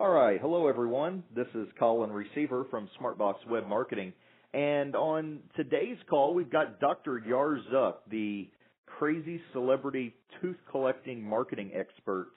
[0.00, 0.40] All right.
[0.40, 1.24] Hello, everyone.
[1.34, 4.12] This is Colin Receveur from Smartbox Web Marketing.
[4.54, 7.20] And on today's call, we've got Dr.
[7.26, 8.48] Yar Zuk, the
[8.86, 12.30] crazy celebrity tooth collecting marketing expert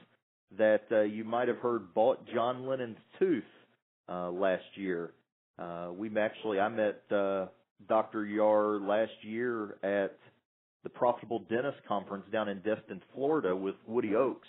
[0.58, 3.44] that uh, you might have heard bought John Lennon's tooth
[4.10, 5.14] uh, last year.
[5.60, 7.46] Uh, we actually, I met uh,
[7.88, 8.26] Dr.
[8.26, 10.18] Yar last year at
[10.82, 14.48] the Profitable Dentist Conference down in Destin, Florida with Woody Oakes.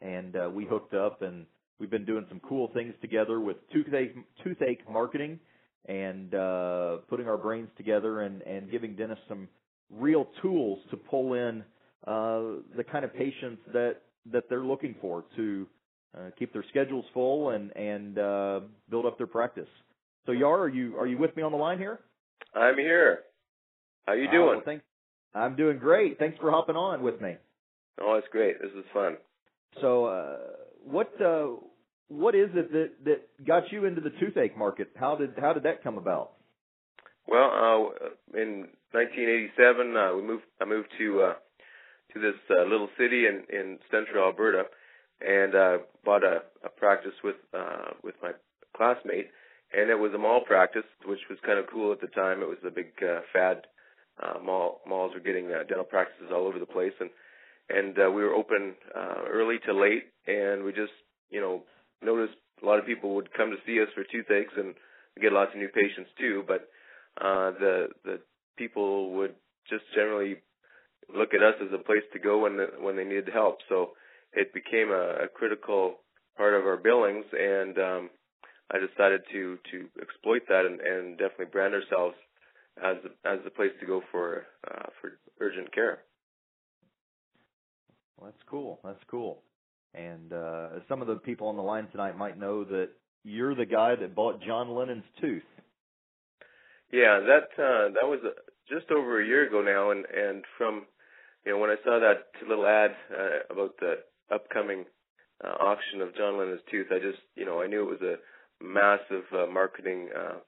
[0.00, 1.46] And uh, we hooked up and
[1.80, 5.40] We've been doing some cool things together with toothache, toothache marketing
[5.86, 9.48] and uh, putting our brains together and, and giving dentists some
[9.90, 11.64] real tools to pull in
[12.06, 13.96] uh, the kind of patients that
[14.30, 15.66] that they're looking for to
[16.16, 19.68] uh, keep their schedules full and and uh, build up their practice.
[20.26, 22.00] So Yar, are you are you with me on the line here?
[22.54, 23.20] I'm here.
[24.06, 24.42] How you doing?
[24.42, 24.84] Uh, well, thanks.
[25.34, 26.18] I'm doing great.
[26.18, 27.36] Thanks for hopping on with me.
[28.00, 28.60] Oh, it's great.
[28.60, 29.16] This is fun.
[29.80, 30.38] So, uh,
[30.84, 31.46] what uh,
[32.10, 34.90] what is it that that got you into the toothache market?
[34.96, 36.32] How did how did that come about?
[37.26, 40.42] Well, uh, in 1987, uh, we moved.
[40.60, 41.34] I moved to uh,
[42.12, 44.64] to this uh, little city in in central Alberta,
[45.20, 48.32] and uh, bought a, a practice with uh, with my
[48.76, 49.28] classmate,
[49.72, 52.42] and it was a mall practice, which was kind of cool at the time.
[52.42, 53.66] It was a big uh, fad.
[54.20, 57.10] Uh, mall malls were getting uh, dental practices all over the place, and
[57.68, 60.92] and uh, we were open uh, early to late, and we just
[61.30, 61.62] you know
[62.02, 64.74] noticed a lot of people would come to see us for toothaches, and
[65.20, 66.44] get lots of new patients too.
[66.46, 66.68] But
[67.20, 68.20] uh, the the
[68.56, 69.34] people would
[69.68, 70.36] just generally
[71.14, 73.58] look at us as a place to go when the, when they needed help.
[73.68, 73.90] So
[74.32, 75.96] it became a, a critical
[76.36, 78.10] part of our billings, and um,
[78.70, 82.14] I decided to to exploit that and, and definitely brand ourselves
[82.82, 86.00] as as the place to go for uh, for urgent care.
[88.16, 88.78] Well, that's cool.
[88.84, 89.42] That's cool.
[89.94, 92.90] And uh, some of the people on the line tonight might know that
[93.24, 95.42] you're the guy that bought John Lennon's tooth.
[96.92, 98.30] Yeah, that uh, that was uh,
[98.68, 100.86] just over a year ago now, and and from
[101.44, 103.98] you know when I saw that little ad uh, about the
[104.32, 104.84] upcoming
[105.44, 108.16] uh, auction of John Lennon's tooth, I just you know I knew it was a
[108.64, 110.38] massive uh, marketing uh,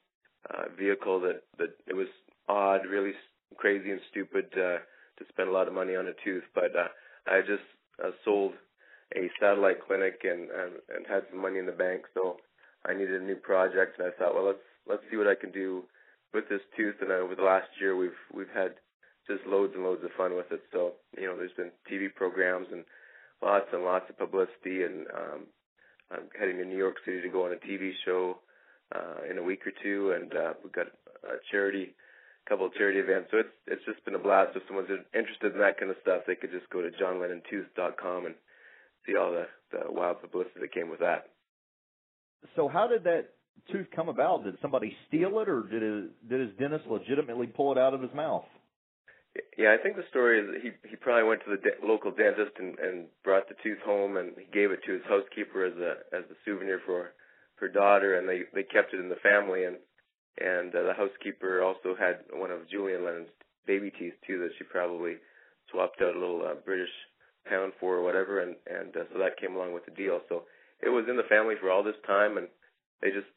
[0.51, 2.09] uh, vehicle that that it was
[2.49, 3.13] odd, really
[3.57, 4.79] crazy and stupid uh,
[5.19, 6.89] to spend a lot of money on a tooth, but uh,
[7.27, 7.63] I just
[8.03, 8.53] uh, sold
[9.17, 12.37] a satellite clinic and, and and had some money in the bank, so
[12.85, 15.53] I needed a new project, and I thought, well, let's let's see what I can
[15.53, 15.85] do
[16.35, 16.97] with this tooth.
[17.01, 18.75] And over the last year, we've we've had
[19.27, 20.63] just loads and loads of fun with it.
[20.73, 22.85] So you know, there's been TV programs and
[23.43, 25.41] lots and lots of publicity, and um,
[26.11, 28.39] I'm heading to New York City to go on a TV show
[28.95, 30.87] uh, in a week or two, and uh, we've got
[31.25, 31.95] a charity
[32.49, 33.29] couple of charity events.
[33.31, 34.57] So it's it's just been a blast.
[34.57, 38.35] If someone's interested in that kind of stuff, they could just go to johnlennontooth.com and
[39.07, 41.29] see all the, the wild publicity that came with that.
[42.57, 43.31] So how did that
[43.71, 44.45] tooth come about?
[44.45, 48.03] Did somebody steal it, or did his, did his dentist legitimately pull it out of
[48.03, 48.45] his mouth?
[49.57, 52.11] Yeah, I think the story is that he he probably went to the de- local
[52.11, 55.77] dentist and and brought the tooth home and he gave it to his housekeeper as
[55.81, 57.13] a as a souvenir for
[57.57, 59.77] her daughter and they they kept it in the family and
[60.37, 63.33] and uh, the housekeeper also had one of Julian Lennon's
[63.67, 65.17] baby teeth too that she probably
[65.71, 66.93] swapped out a little uh, British
[67.49, 70.21] pound for or whatever, and and uh, so that came along with the deal.
[70.29, 70.45] So
[70.83, 72.49] it was in the family for all this time, and
[73.01, 73.31] they just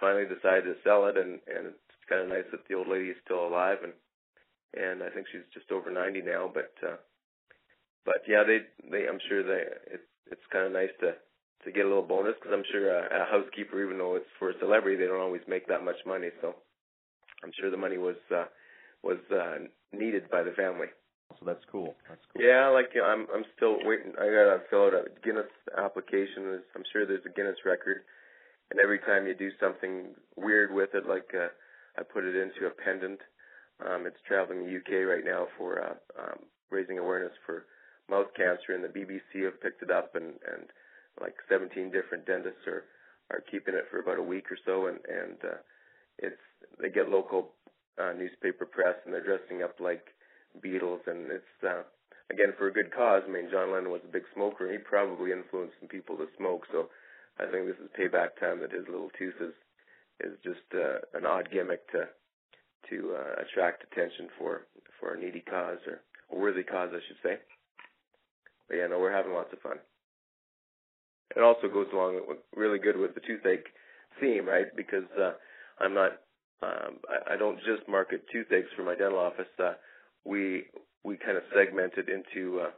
[0.00, 3.10] finally decided to sell it, and and it's kind of nice that the old lady
[3.10, 3.92] is still alive, and
[4.74, 6.96] and I think she's just over 90 now, but uh,
[8.04, 11.14] but yeah, they they I'm sure they it, it's kind of nice to
[11.64, 14.50] to get a little bonus because I'm sure a, a housekeeper, even though it's for
[14.50, 16.54] a celebrity, they don't always make that much money, so
[17.44, 18.44] I'm sure the money was uh,
[19.02, 20.88] was uh, needed by the family.
[21.38, 21.94] So that's cool.
[22.08, 22.42] That's cool.
[22.42, 24.12] Yeah, like you know, I'm I'm still waiting.
[24.18, 26.60] I gotta fill out a Guinness application.
[26.74, 28.02] I'm sure there's a Guinness record,
[28.70, 31.48] and every time you do something weird with it, like uh,
[31.98, 33.20] I put it into a pendant.
[33.80, 36.38] Um, it's traveling the UK right now for uh, um,
[36.70, 37.64] raising awareness for
[38.10, 40.68] mouth cancer, and the BBC have picked it up, and and
[41.20, 42.84] like 17 different dentists are
[43.30, 45.58] are keeping it for about a week or so, and and uh,
[46.18, 46.42] it's
[46.80, 47.52] they get local
[47.98, 50.04] uh, newspaper press, and they're dressing up like
[50.58, 51.82] Beatles, and it's uh,
[52.30, 53.22] again for a good cause.
[53.26, 56.26] I mean, John Lennon was a big smoker, and he probably influenced some people to
[56.36, 56.66] smoke.
[56.72, 56.90] So
[57.38, 59.54] I think this is payback time that his little tooth is
[60.20, 62.08] is just uh, an odd gimmick to
[62.90, 64.66] to uh, attract attention for
[64.98, 66.00] for a needy cause or
[66.32, 67.38] a worthy cause, I should say.
[68.68, 69.78] But yeah, no, we're having lots of fun.
[71.36, 72.20] It also goes along
[72.54, 73.66] really good with the toothache
[74.20, 74.66] theme, right?
[74.76, 75.32] Because uh,
[75.78, 76.12] I'm not,
[76.62, 79.48] um, I, I don't just market toothaches for my dental office.
[79.58, 79.74] Uh,
[80.24, 80.64] we
[81.04, 82.70] we kind of segmented into uh,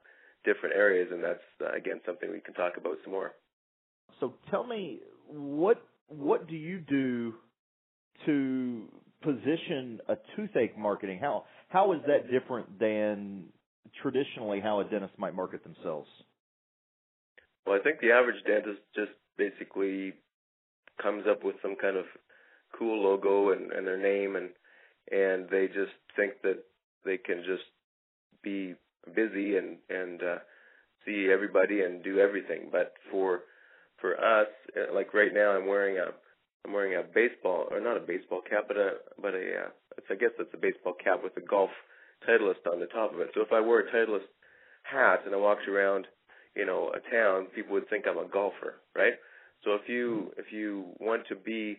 [0.44, 3.32] different areas, and that's uh, again something we can talk about some more.
[4.20, 7.34] So tell me, what what do you do
[8.26, 8.84] to
[9.22, 11.18] position a toothache marketing?
[11.20, 13.44] How how is that different than
[14.00, 16.08] traditionally how a dentist might market themselves?
[17.66, 20.14] Well, I think the average dentist just basically
[21.00, 22.04] comes up with some kind of
[22.78, 24.50] cool logo and, and their name and
[25.10, 26.62] and they just think that
[27.04, 27.64] they can just
[28.42, 28.74] be
[29.14, 30.38] busy and and uh,
[31.04, 32.68] see everybody and do everything.
[32.70, 33.40] But for
[34.00, 36.12] for us, uh, like right now, I'm wearing a
[36.64, 38.90] I'm wearing a baseball or not a baseball cap, but a
[39.20, 41.70] but a uh, it's, I guess it's a baseball cap with a golf
[42.28, 43.30] Titleist on the top of it.
[43.34, 44.30] So if I wore a Titleist
[44.84, 46.06] hat and I walked around,
[46.54, 49.14] you know, a town, people would think I'm a golfer, right?
[49.64, 51.78] So if you if you want to be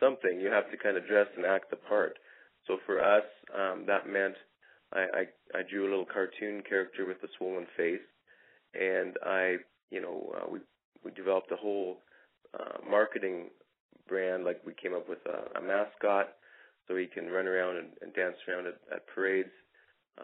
[0.00, 2.18] something, you have to kind of dress and act the part.
[2.66, 3.24] So for us,
[3.56, 4.34] um, that meant
[4.92, 8.06] I, I I drew a little cartoon character with a swollen face,
[8.74, 9.56] and I
[9.90, 10.60] you know uh, we
[11.04, 11.98] we developed a whole
[12.58, 13.50] uh, marketing
[14.08, 14.44] brand.
[14.44, 16.34] Like we came up with a, a mascot
[16.86, 19.52] so he can run around and, and dance around at, at parades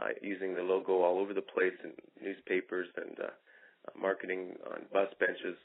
[0.01, 3.31] uh, using the logo all over the place in newspapers and uh,
[4.01, 5.57] marketing on bus benches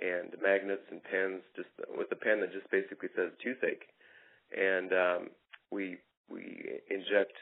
[0.00, 3.86] and magnets and pens, just with a pen that just basically says toothache.
[4.56, 5.28] And um,
[5.70, 5.98] we
[6.28, 7.36] we inject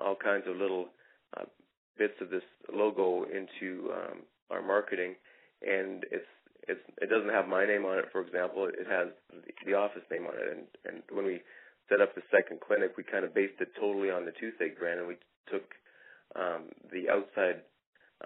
[0.00, 0.88] all kinds of little
[1.36, 1.44] uh,
[1.98, 2.42] bits of this
[2.72, 4.18] logo into um,
[4.50, 5.14] our marketing,
[5.62, 6.26] and it's
[6.68, 8.68] it's it doesn't have my name on it, for example.
[8.68, 9.08] It has
[9.66, 11.40] the office name on it, and and when we
[11.88, 15.00] set up the second clinic, we kind of based it totally on the toothache brand,
[15.00, 15.16] and we
[15.50, 15.64] took
[16.36, 17.64] um, the outside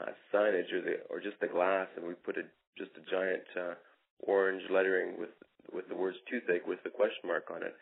[0.00, 2.42] uh, signage or the or just the glass, and we put a
[2.76, 3.74] just a giant uh,
[4.20, 5.30] orange lettering with
[5.72, 7.74] with the words toothache with the question mark on it,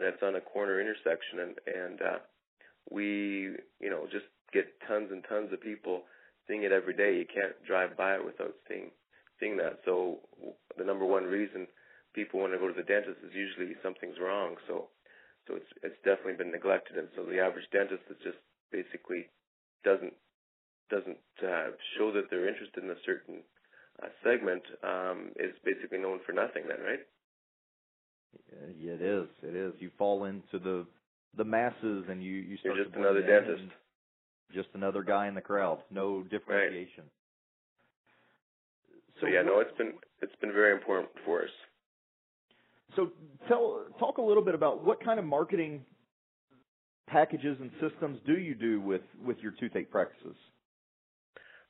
[0.00, 2.18] it's on a corner intersection, and and uh,
[2.90, 6.02] we you know just get tons and tons of people
[6.46, 7.16] seeing it every day.
[7.16, 8.90] You can't drive by it without seeing
[9.38, 9.80] seeing that.
[9.84, 10.18] So
[10.76, 11.66] the number one reason
[12.14, 14.56] people want to go to the dentist is usually something's wrong.
[14.66, 14.88] So
[15.46, 18.38] so it's it's definitely been neglected, and so the average dentist is just
[18.70, 19.26] basically
[19.84, 20.14] doesn't
[20.90, 23.42] doesn't uh, show that they're interested in a certain
[24.02, 26.66] uh, segment um, is basically known for nothing.
[26.68, 27.04] Then, right?
[28.78, 29.28] Yeah, it is.
[29.42, 29.74] It is.
[29.78, 30.86] You fall into the
[31.36, 33.64] the masses, and you you start You're just another dentist.
[34.54, 35.78] Just another guy in the crowd.
[35.90, 37.04] No differentiation.
[37.04, 37.10] Right.
[39.20, 39.92] So, so yeah, no, it's been
[40.22, 41.50] it's been very important for us.
[42.96, 43.10] So
[43.48, 45.84] tell talk a little bit about what kind of marketing
[47.06, 50.36] packages and systems do you do with with your toothache practices?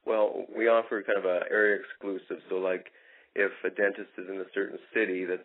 [0.07, 2.43] Well, we offer kind of a area exclusive.
[2.49, 2.87] So like
[3.35, 5.43] if a dentist is in a certain city that's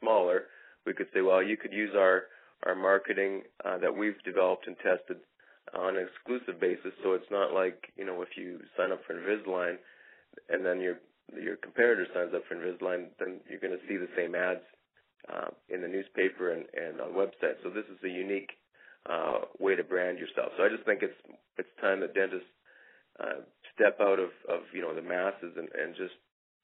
[0.00, 0.44] smaller,
[0.84, 2.24] we could say, well, you could use our
[2.64, 5.18] our marketing uh, that we've developed and tested
[5.74, 6.92] on an exclusive basis.
[7.02, 9.76] So it's not like you know if you sign up for Invisalign
[10.48, 10.98] and then your
[11.34, 14.62] your competitor signs up for Invisalign, then you're going to see the same ads
[15.32, 17.58] uh, in the newspaper and, and on websites.
[17.62, 18.50] So this is a unique
[19.08, 20.52] uh, way to brand yourself.
[20.56, 21.18] So I just think it's
[21.58, 22.48] it's time that dentists
[23.18, 23.42] uh,
[23.74, 26.14] step out of, of you know the masses and, and just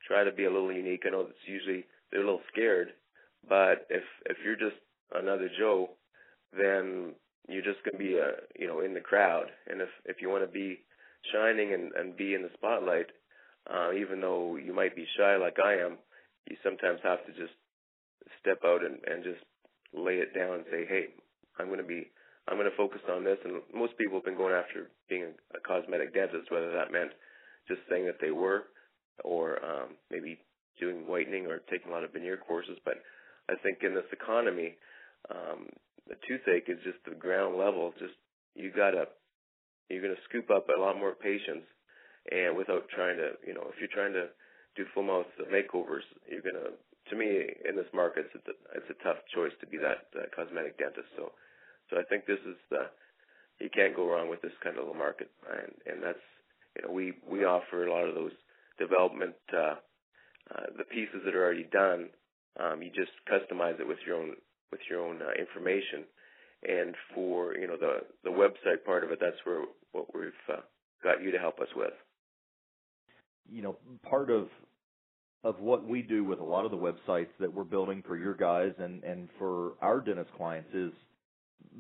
[0.07, 1.03] try to be a little unique.
[1.07, 2.93] I know it's usually they're a little scared,
[3.49, 4.79] but if if you're just
[5.15, 5.91] another Joe,
[6.57, 7.15] then
[7.49, 9.47] you're just to be a you know in the crowd.
[9.69, 10.81] And if if you want to be
[11.33, 13.07] shining and and be in the spotlight,
[13.71, 15.99] uh, even though you might be shy like I am,
[16.49, 17.55] you sometimes have to just
[18.41, 19.43] step out and, and just
[19.95, 21.15] lay it down and say, hey,
[21.59, 22.11] I'm to be,
[22.49, 23.39] I'm going to focus on this.
[23.45, 27.13] And most people have been going after being a, a cosmetic dentist, whether that meant
[27.69, 28.65] just saying that they were,
[29.25, 30.39] or um, maybe
[30.81, 32.79] doing whitening or taking a lot of veneer courses.
[32.85, 32.99] But
[33.49, 34.75] I think in this economy,
[35.31, 35.69] um,
[36.09, 37.93] the toothache is just the ground level.
[37.99, 38.15] Just
[38.55, 39.07] you gotta,
[39.89, 41.67] you're gonna scoop up a lot more patients,
[42.31, 44.29] and without trying to, you know, if you're trying to
[44.77, 46.75] do full mouth makeovers, you're gonna
[47.11, 50.27] to me, in this market, it's a, it's a tough choice to be that uh,
[50.35, 51.09] cosmetic dentist.
[51.17, 51.33] So,
[51.91, 52.89] so I think this is the
[53.61, 56.25] you can't go wrong with this kind of little market, and and that's
[56.77, 58.33] you know we we offer a lot of those
[58.79, 59.77] development uh,
[60.55, 62.09] uh, the pieces that are already done.
[62.59, 64.35] Um, you just customize it with your own
[64.73, 66.05] with your own uh, information,
[66.69, 70.61] and for you know the the website part of it, that's where what we've uh,
[71.05, 71.93] got you to help us with.
[73.49, 73.77] You know,
[74.09, 74.49] part of
[75.45, 78.35] of what we do with a lot of the websites that we're building for your
[78.35, 80.93] guys and, and for our dentist clients is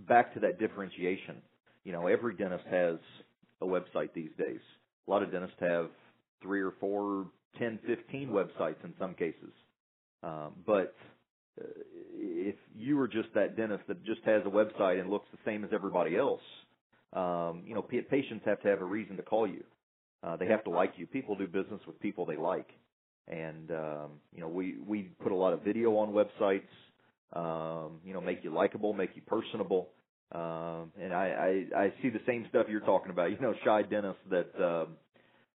[0.08, 1.36] back to that differentiation.
[1.84, 2.96] You know, every dentist has
[3.60, 4.60] a website these days.
[5.06, 5.90] A lot of dentists have
[6.42, 7.26] three or four,
[7.58, 9.52] ten, fifteen websites in some cases.
[10.22, 10.94] Um, but
[11.58, 15.64] if you were just that dentist that just has a website and looks the same
[15.64, 16.40] as everybody else,
[17.12, 19.64] um, you know, patients have to have a reason to call you.
[20.22, 21.06] Uh, they have to like you.
[21.06, 22.68] People do business with people they like.
[23.28, 26.62] and um, you know we we put a lot of video on websites.
[27.34, 29.88] Um, you know, make you likable, make you personable.
[30.32, 33.30] Um, and I, I I see the same stuff you're talking about.
[33.30, 34.88] You know, shy dentists that um,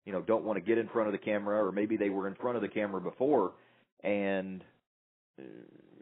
[0.06, 2.28] you know don't want to get in front of the camera, or maybe they were
[2.28, 3.54] in front of the camera before,
[4.04, 4.64] and
[5.40, 5.44] uh,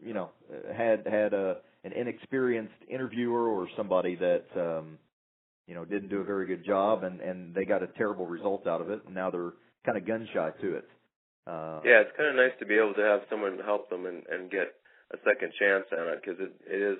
[0.04, 0.30] you know
[0.74, 4.98] had had a an inexperienced interviewer or somebody that um,
[5.66, 8.66] you know didn't do a very good job, and and they got a terrible result
[8.66, 9.52] out of it, and now they're
[9.84, 10.88] kind of gun shy to it.
[11.46, 14.24] Uh, yeah, it's kind of nice to be able to have someone help them and
[14.28, 14.74] and get
[15.12, 16.98] a second chance on it because it it is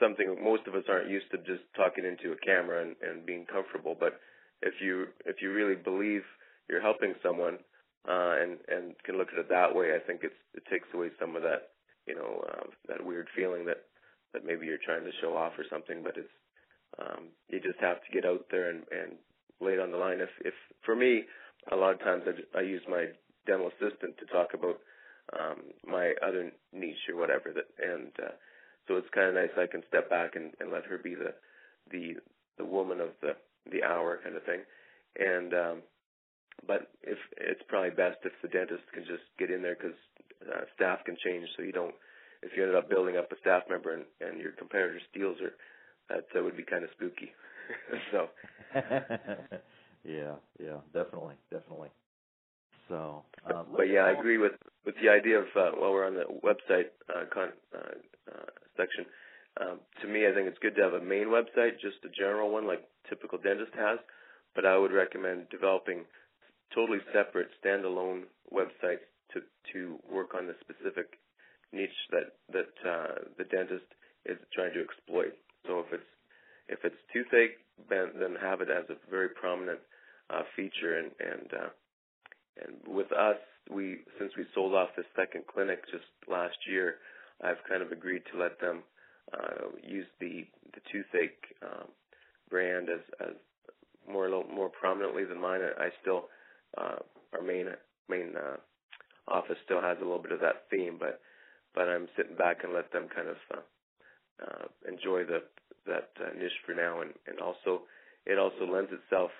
[0.00, 3.44] something most of us aren't used to just talking into a camera and, and being
[3.44, 3.96] comfortable.
[3.98, 4.18] But
[4.62, 6.22] if you if you really believe
[6.68, 7.58] you're helping someone
[8.08, 11.08] uh, and and can look at it that way, I think it's it takes away
[11.20, 13.84] some of that you know uh, that weird feeling that
[14.32, 16.02] that maybe you're trying to show off or something.
[16.02, 16.36] But it's
[16.98, 19.12] um, you just have to get out there and and
[19.60, 20.20] lay it on the line.
[20.20, 20.54] If if
[20.84, 21.22] for me,
[21.70, 23.06] a lot of times I, I use my
[23.46, 24.78] dental assistant to talk about
[25.38, 28.32] um, my other niche or whatever that and uh,
[28.88, 31.34] so it's kind of nice I can step back and, and let her be the
[31.90, 32.14] the
[32.58, 33.36] the woman of the
[33.70, 34.60] the hour kind of thing.
[35.18, 35.82] And um,
[36.66, 39.96] but if it's probably best if the dentist can just get in there because
[40.48, 41.94] uh, staff can change, so you don't.
[42.42, 45.52] If you ended up building up a staff member and, and your competitor steals her,
[46.08, 47.30] that, that would be kind of spooky.
[48.10, 48.28] so.
[50.04, 51.90] yeah, yeah, definitely, definitely.
[52.88, 54.52] So, uh, but yeah, I agree with
[54.84, 57.96] with the idea of uh, while we're on the website uh, con, uh,
[58.28, 59.06] uh, section.
[59.60, 62.50] Um, to me, I think it's good to have a main website, just a general
[62.50, 63.98] one like typical dentist has.
[64.54, 66.04] But I would recommend developing
[66.74, 69.40] totally separate, standalone websites to
[69.72, 71.18] to work on the specific
[71.72, 73.86] niche that that uh, the dentist
[74.26, 75.34] is trying to exploit.
[75.66, 76.12] So if it's
[76.68, 77.58] if it's toothache,
[77.90, 79.80] then, then have it as a very prominent
[80.30, 80.98] uh, feature.
[80.98, 81.70] And and uh,
[82.64, 83.36] and with us,
[83.70, 86.96] we since we sold off the second clinic just last year,
[87.42, 88.82] I've kind of agreed to let them
[89.32, 91.88] uh, use the the toothache um,
[92.50, 93.34] brand as as
[94.10, 95.60] more more prominently than mine.
[95.78, 96.28] I still
[96.76, 96.96] uh,
[97.32, 97.66] our main
[98.08, 98.56] main uh,
[99.28, 101.20] office still has a little bit of that theme, but
[101.74, 103.64] but I'm sitting back and let them kind of uh,
[104.44, 105.42] uh, enjoy the
[105.86, 107.82] that uh, niche for now, and and also
[108.26, 109.30] it also lends itself,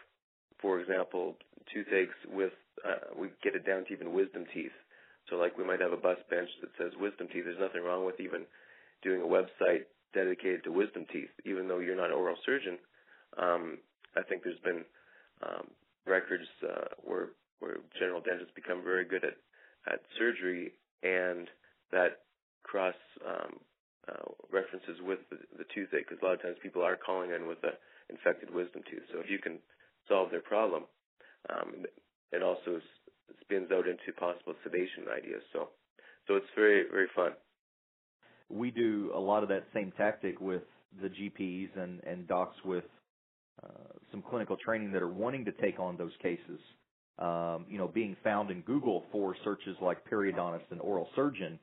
[0.60, 1.36] for example,
[1.72, 2.52] toothaches with
[2.86, 4.74] uh, we get it down to even wisdom teeth.
[5.30, 7.44] So like we might have a bus bench that says wisdom teeth.
[7.44, 8.42] There's nothing wrong with even
[9.02, 12.78] doing a website dedicated to wisdom teeth, even though you're not an oral surgeon.
[13.38, 13.78] Um,
[14.16, 14.84] I think there's been
[15.42, 15.68] um,
[16.06, 19.38] records uh, where where general dentists become very good at
[19.86, 20.72] at surgery,
[21.02, 21.48] and
[21.90, 22.22] that
[22.62, 22.94] cross
[23.26, 23.58] um,
[24.08, 27.46] uh, references with the, the toothache because a lot of times people are calling in
[27.46, 27.72] with a
[28.10, 29.02] infected wisdom tooth.
[29.12, 29.58] So if you can
[30.08, 30.84] solve their problem,
[31.50, 31.86] um,
[32.32, 32.80] it also
[33.40, 35.42] spins out into possible sedation ideas.
[35.52, 35.68] So,
[36.26, 37.32] so it's very very fun.
[38.48, 40.62] We do a lot of that same tactic with
[41.00, 42.84] the GPs and and docs with
[43.62, 43.68] uh,
[44.10, 46.60] some clinical training that are wanting to take on those cases.
[47.22, 51.58] Um, you know, being found in Google for searches like periodontist and oral surgeon,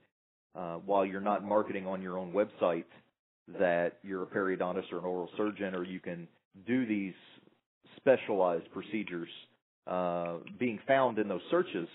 [0.55, 2.85] uh, while you're not marketing on your own website
[3.59, 6.29] that you're a periodontist or an oral surgeon, or you can
[6.65, 7.13] do these
[7.97, 9.27] specialized procedures
[9.85, 11.87] uh, being found in those searches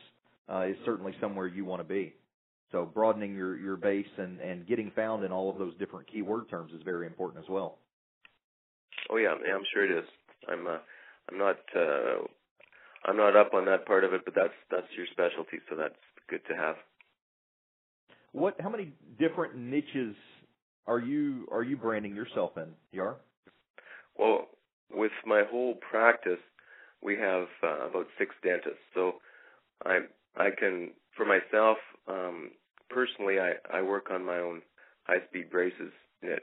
[0.52, 2.14] uh, is certainly somewhere you want to be.
[2.72, 6.50] So broadening your, your base and, and getting found in all of those different keyword
[6.50, 7.78] terms is very important as well.
[9.10, 10.08] Oh yeah, I'm sure it is.
[10.48, 10.78] I'm uh,
[11.30, 12.26] I'm not uh,
[13.04, 15.94] I'm not up on that part of it, but that's that's your specialty, so that's
[16.28, 16.76] good to have.
[18.32, 18.56] What?
[18.60, 20.14] How many different niches
[20.86, 23.16] are you are you branding yourself in, Yar?
[24.18, 24.48] Well,
[24.92, 26.40] with my whole practice,
[27.02, 28.78] we have uh, about six dentists.
[28.94, 29.14] So
[29.84, 30.00] I
[30.36, 32.50] I can for myself um,
[32.90, 34.62] personally I I work on my own
[35.04, 35.92] high speed braces
[36.22, 36.40] niche.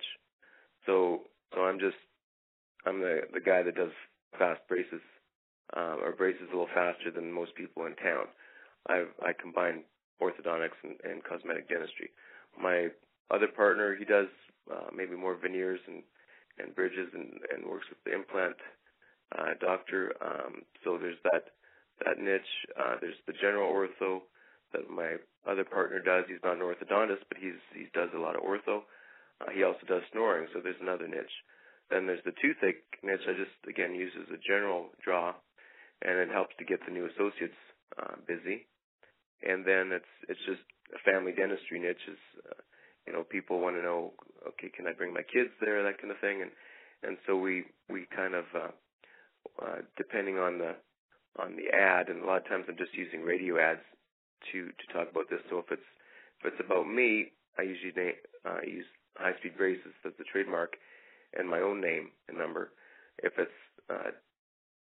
[0.85, 1.21] So
[1.53, 1.97] so I'm just
[2.85, 3.91] I'm the the guy that does
[4.37, 5.01] fast braces
[5.75, 8.25] uh, or braces a little faster than most people in town.
[8.87, 9.83] I I combine
[10.21, 12.09] orthodontics and, and cosmetic dentistry.
[12.61, 12.89] My
[13.29, 14.27] other partner he does
[14.71, 16.03] uh, maybe more veneers and
[16.59, 18.55] and bridges and, and works with the implant
[19.37, 20.13] uh, doctor.
[20.21, 21.55] Um, so there's that
[22.05, 22.53] that niche.
[22.77, 24.21] Uh, there's the general ortho
[24.73, 25.15] that my
[25.47, 26.25] other partner does.
[26.27, 28.83] He's not an orthodontist, but he's he does a lot of ortho.
[29.41, 31.37] Uh, he also does snoring, so there's another niche.
[31.89, 33.25] Then there's the toothache niche.
[33.27, 35.33] I just again use as a general draw,
[36.01, 37.57] and it helps to get the new associates
[38.01, 38.67] uh, busy.
[39.43, 40.61] And then it's it's just
[40.93, 42.05] a family dentistry niche.
[42.07, 42.61] Is uh,
[43.07, 44.13] you know people want to know,
[44.47, 46.51] okay, can I bring my kids there, that kind of thing, and
[47.03, 48.71] and so we we kind of uh,
[49.61, 50.75] uh, depending on the
[51.39, 53.81] on the ad, and a lot of times I'm just using radio ads
[54.51, 55.41] to to talk about this.
[55.49, 55.89] So if it's
[56.41, 58.13] if it's about me, I usually name,
[58.45, 58.85] uh, use
[59.17, 60.77] High Speed Braces as the trademark,
[61.37, 62.71] and my own name and number.
[63.23, 64.11] If it's uh,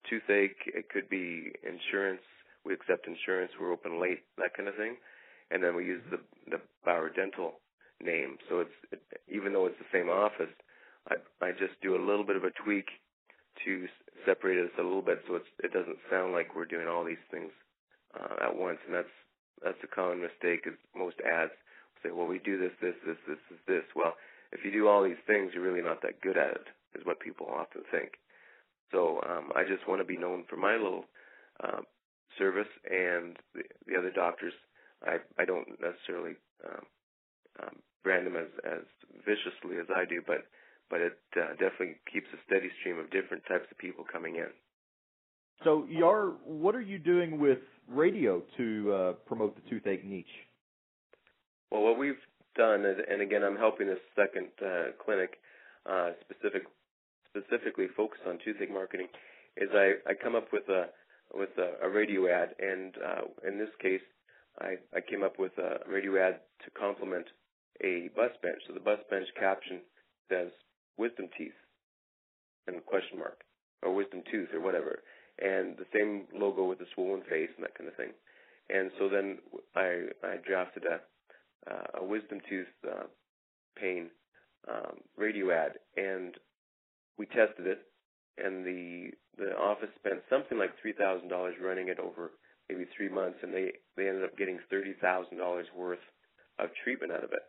[0.08, 2.22] toothache, it could be insurance.
[2.66, 3.52] We accept insurance.
[3.60, 4.96] We're open late, that kind of thing.
[5.52, 7.54] And then we use the the Bauer Dental
[8.02, 8.38] name.
[8.50, 10.54] So it's it, even though it's the same office,
[11.10, 12.88] I I just do a little bit of a tweak
[13.66, 13.88] to
[14.26, 17.24] separate us a little bit so it's it doesn't sound like we're doing all these
[17.32, 17.52] things
[18.14, 18.80] uh, at once.
[18.86, 19.16] And that's
[19.64, 20.68] that's a common mistake.
[20.68, 21.52] Is most ads
[22.04, 23.84] say, well, we do this, this, this, this, this, this.
[23.96, 24.16] Well,
[24.52, 26.68] if you do all these things, you're really not that good at it.
[26.96, 28.18] Is what people often think.
[28.92, 31.06] So um, I just want to be known for my little
[31.64, 31.82] uh,
[32.38, 34.54] service, and the, the other doctors,
[35.04, 36.86] I I don't necessarily um,
[37.62, 38.84] um, brand them as as
[39.26, 40.46] viciously as I do, but
[40.90, 44.50] but it uh, definitely keeps a steady stream of different types of people coming in.
[45.64, 50.26] So, Yar, what are you doing with radio to uh, promote the toothache niche?
[51.70, 52.16] Well, what we've
[52.56, 55.38] done, and again, I'm helping this second uh, clinic
[55.90, 56.64] uh, specific
[57.30, 59.08] specifically focused on toothache marketing,
[59.58, 60.88] is I, I come up with a
[61.34, 64.02] with a, a radio ad, and uh, in this case,
[64.60, 67.28] I, I came up with a radio ad to complement
[67.84, 68.60] a bus bench.
[68.68, 69.82] So the bus bench caption
[70.30, 70.50] says
[70.98, 71.54] "wisdom teeth"
[72.68, 73.42] and question mark,
[73.84, 75.04] or wisdom tooth, or whatever,
[75.40, 78.12] and the same logo with the swollen face and that kind of thing.
[78.70, 79.38] And so then
[79.76, 81.00] I I drafted a
[81.72, 83.04] uh, a wisdom tooth uh,
[83.78, 84.10] pain
[84.68, 86.36] um, radio ad, and
[87.20, 87.84] we tested it,
[88.44, 92.32] and the the office spent something like three thousand dollars running it over
[92.70, 96.02] maybe three months, and they they ended up getting thirty thousand dollars worth
[96.58, 97.44] of treatment out of it.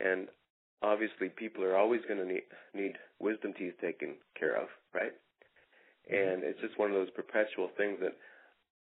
[0.00, 0.28] And
[0.82, 5.12] obviously, people are always going to need need wisdom teeth taken care of, right?
[6.10, 8.12] And it's just one of those perpetual things that,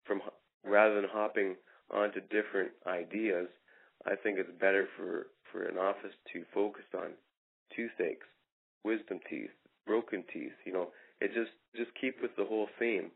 [0.05, 0.21] from
[0.65, 1.55] rather than hopping
[1.89, 3.47] onto different ideas,
[4.05, 7.15] I think it's better for for an office to focus on
[7.75, 8.27] toothaches,
[8.83, 9.53] wisdom teeth,
[9.85, 10.55] broken teeth.
[10.65, 10.87] You know,
[11.21, 13.11] it just just keep with the whole theme,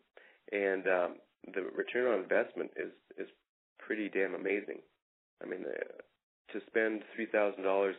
[0.51, 1.11] and um,
[1.53, 3.27] the return on investment is is
[3.79, 4.79] pretty damn amazing.
[5.43, 6.01] I mean, uh,
[6.53, 7.95] to spend three thousand dollars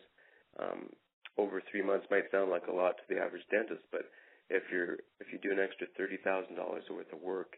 [0.59, 0.91] um,
[1.37, 4.11] over three months might sound like a lot to the average dentist, but
[4.51, 7.57] if you're if you do an extra thirty thousand dollars worth of work,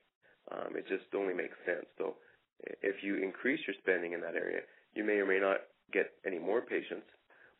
[0.53, 1.87] um, it just only makes sense.
[1.99, 2.16] So
[2.83, 4.61] if you increase your spending in that area,
[4.94, 5.59] you may or may not
[5.92, 7.07] get any more patients,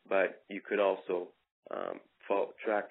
[0.07, 1.29] but you could also
[1.71, 2.89] um, follow, track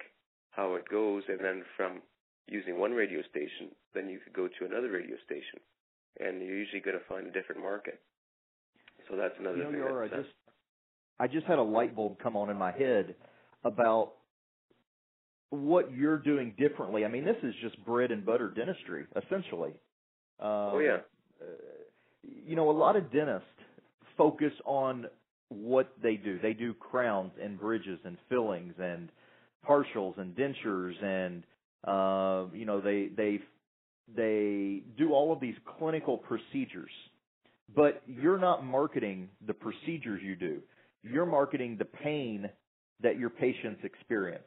[0.51, 2.03] how it goes, and then from
[2.49, 5.61] using one radio station, then you could go to another radio station,
[6.19, 8.01] and you're usually going to find a different market.
[9.09, 9.81] So that's another you know, thing.
[9.81, 10.35] Yara, that's, I just
[11.21, 13.15] I just had a light bulb come on in my head
[13.65, 14.13] about
[15.51, 17.05] what you're doing differently.
[17.05, 19.73] I mean, this is just bread and butter dentistry, essentially.
[20.39, 20.99] Um, oh yeah.
[21.41, 21.47] Uh,
[22.23, 23.49] you know, a lot of dentists
[24.17, 25.07] focus on
[25.49, 26.39] what they do.
[26.41, 29.11] They do crowns and bridges and fillings and
[29.69, 31.45] partials and dentures and
[31.87, 33.41] uh, you know they they
[34.15, 36.91] they do all of these clinical procedures.
[37.75, 40.61] But you're not marketing the procedures you do.
[41.03, 42.51] You're marketing the pain
[43.03, 44.43] that your patients experience.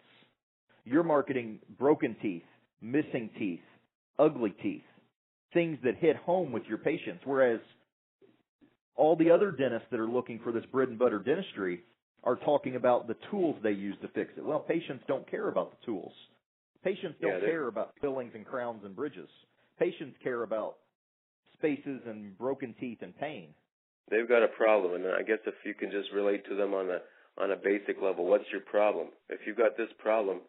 [0.84, 2.44] You're marketing broken teeth,
[2.82, 3.62] missing teeth,
[4.20, 4.84] ugly teeth,
[5.54, 7.22] things that hit home with your patients.
[7.24, 7.62] Whereas
[8.96, 11.84] all the other dentists that are looking for this bread and butter dentistry
[12.24, 14.46] are talking about the tools they use to fix it.
[14.46, 16.14] Well, patients don't care about the tools.
[16.84, 19.30] Patients don't yeah, care about fillings and crowns and bridges.
[19.80, 20.78] Patients care about
[21.58, 23.50] spaces and broken teeth and pain.
[24.10, 26.90] They've got a problem, and I guess if you can just relate to them on
[26.90, 27.00] a
[27.36, 29.08] on a basic level, what's your problem?
[29.28, 30.42] If you've got this problem,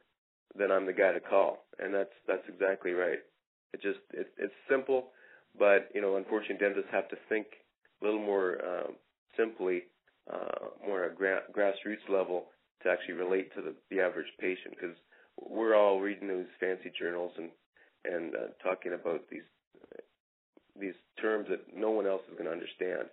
[0.54, 3.18] then I'm the guy to call, and that's that's exactly right.
[3.72, 5.10] It just it, it's simple,
[5.58, 7.46] but you know, unfortunately, dentists have to think
[8.02, 8.90] a little more uh,
[9.37, 9.84] simply,
[10.32, 12.46] uh, more at gra- grassroots level
[12.82, 14.96] to actually relate to the, the average patient because
[15.40, 17.50] we're all reading those fancy journals and
[18.04, 19.48] and uh, talking about these
[20.78, 23.08] these terms that no one else is going to understand,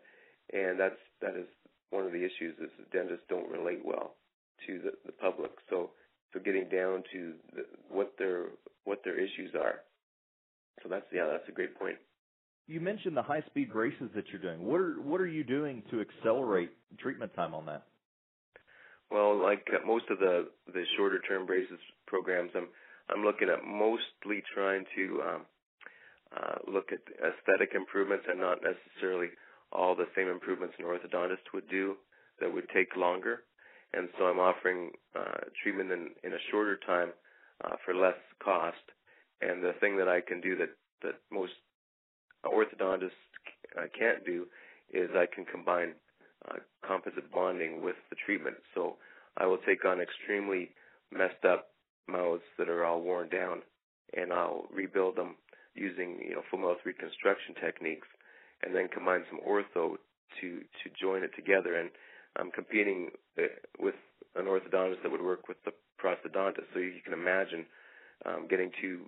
[0.54, 1.48] and that's that is
[1.90, 4.16] one of the issues is that dentists don't relate well
[4.68, 5.52] to the, the public.
[5.70, 5.92] So
[6.34, 8.46] so getting down to the, what their
[8.84, 9.82] what their issues are.
[10.84, 11.98] So that's yeah, that's a great point
[12.68, 14.66] you mentioned the high speed braces that you're doing.
[14.66, 17.84] What are what are you doing to accelerate treatment time on that?
[19.10, 22.68] Well, like most of the the shorter term braces programs, I'm
[23.10, 25.42] I'm looking at mostly trying to um,
[26.36, 29.28] uh, look at aesthetic improvements and not necessarily
[29.72, 31.96] all the same improvements an orthodontist would do
[32.40, 33.44] that would take longer.
[33.94, 37.10] And so I'm offering uh, treatment in, in a shorter time
[37.64, 38.78] uh, for less cost.
[39.42, 40.70] And the thing that I can do that
[41.02, 41.52] that most
[42.46, 43.12] orthodontists
[43.78, 44.48] uh, can't do
[44.94, 45.94] is I can combine
[46.50, 48.58] uh, composite bonding with the treatment.
[48.76, 48.98] So
[49.38, 50.72] I will take on extremely
[51.12, 51.70] messed up
[52.08, 53.62] mouths that are all worn down,
[54.16, 55.36] and I'll rebuild them
[55.76, 58.08] using you know full mouth reconstruction techniques,
[58.64, 59.96] and then combine some ortho
[60.42, 61.76] to to join it together.
[61.76, 61.90] And
[62.38, 63.44] I'm competing uh,
[63.80, 63.96] with
[64.36, 66.68] an orthodontist that would work with the prosthodontist.
[66.74, 67.66] So you can imagine
[68.26, 69.02] um, getting two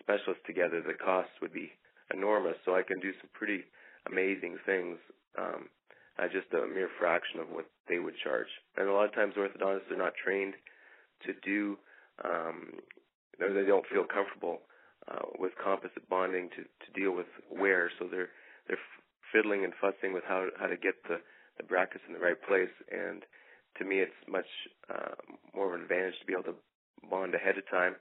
[0.00, 1.72] specialists together, the cost would be
[2.12, 2.56] enormous.
[2.64, 3.64] So I can do some pretty
[4.10, 4.98] amazing things
[5.38, 5.68] um,
[6.18, 8.48] at just a mere fraction of what they would charge.
[8.76, 10.54] And a lot of times orthodontists are not trained
[11.26, 11.78] to do,
[12.24, 12.72] um,
[13.38, 14.60] they don't feel comfortable
[15.10, 17.90] uh, with composite bonding to, to deal with wear.
[17.98, 18.28] So they're
[18.68, 18.78] they're
[19.32, 21.18] fiddling and fussing with how how to get the
[21.58, 22.72] the brackets in the right place.
[22.90, 23.22] And
[23.78, 24.46] to me, it's much
[24.88, 25.14] uh,
[25.54, 26.54] more of an advantage to be able to
[27.10, 27.96] bond ahead of time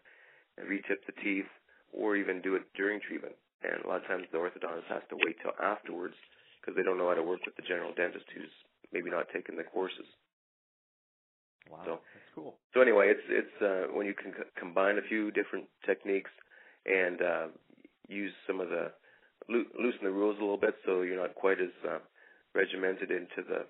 [0.57, 1.49] and retip the teeth,
[1.91, 3.33] or even do it during treatment.
[3.63, 6.15] And a lot of times the orthodontist has to wait till afterwards
[6.61, 8.51] because they don't know how to work with the general dentist who's
[8.91, 10.05] maybe not taken the courses.
[11.71, 12.55] Wow, so, that's cool.
[12.73, 16.31] So anyway, it's it's uh, when you can c- combine a few different techniques
[16.85, 17.47] and uh,
[18.07, 18.91] use some of the
[19.49, 21.99] lo- loosen the rules a little bit, so you're not quite as uh,
[22.53, 23.65] regimented into the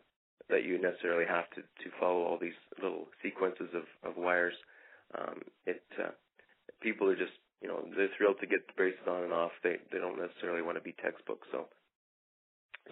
[0.50, 4.56] that you necessarily have to to follow all these little sequences of of wires.
[5.18, 6.12] Um, it uh,
[6.82, 9.52] people are just you know they're thrilled to get the braces on and off.
[9.64, 11.40] They they don't necessarily want to be textbook.
[11.52, 11.66] So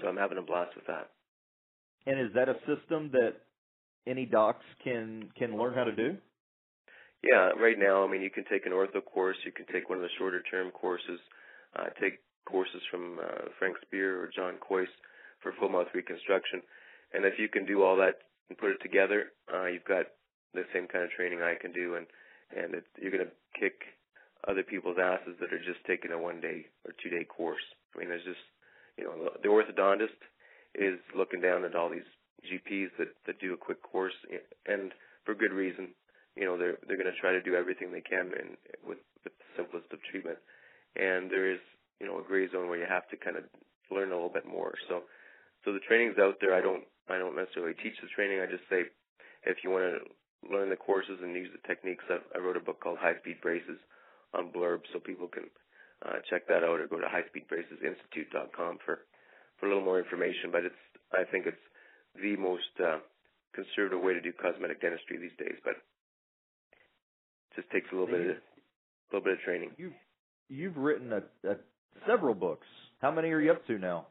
[0.01, 1.11] so I'm having a blast with that.
[2.07, 3.35] And is that a system that
[4.07, 6.17] any docs can can learn how to do?
[7.23, 9.99] Yeah, right now, I mean, you can take an ortho course, you can take one
[9.99, 11.19] of the shorter term courses,
[11.77, 14.89] uh, take courses from uh, Frank Spear or John Kois
[15.43, 16.63] for full mouth reconstruction.
[17.13, 20.05] And if you can do all that and put it together, uh, you've got
[20.55, 22.07] the same kind of training I can do, and
[22.55, 23.81] and it, you're going to kick
[24.47, 27.63] other people's asses that are just taking a one day or two day course.
[27.95, 28.41] I mean, there's just
[28.97, 30.17] you know the orthodontist
[30.75, 32.07] is looking down at all these
[32.45, 34.15] GPs that that do a quick course,
[34.65, 34.91] and
[35.25, 35.89] for good reason.
[36.35, 39.33] You know, they're they're going to try to do everything they can and with, with
[39.37, 40.39] the simplest of treatment.
[40.95, 41.59] And there is
[41.99, 43.43] you know a gray zone where you have to kind of
[43.91, 44.73] learn a little bit more.
[44.87, 45.03] So
[45.65, 46.55] so the training's out there.
[46.55, 48.39] I don't I don't necessarily teach the training.
[48.39, 48.89] I just say
[49.43, 49.99] if you want to
[50.49, 53.41] learn the courses and use the techniques, I, I wrote a book called High Speed
[53.41, 53.77] Braces
[54.33, 55.45] on Blurb, so people can
[56.05, 58.99] uh, check that out or go to highspeedbracesinstitute.com for
[59.59, 60.51] for a little more information.
[60.51, 60.81] But it's
[61.13, 61.65] I think it's
[62.21, 62.99] the most uh,
[63.53, 65.57] conservative way to do cosmetic dentistry these days.
[65.63, 65.75] But
[67.51, 69.71] it just takes a little bit of a little bit of training.
[69.77, 69.91] You
[70.49, 71.55] you've written a, a
[72.07, 72.67] several books.
[73.01, 74.07] How many are you up to now?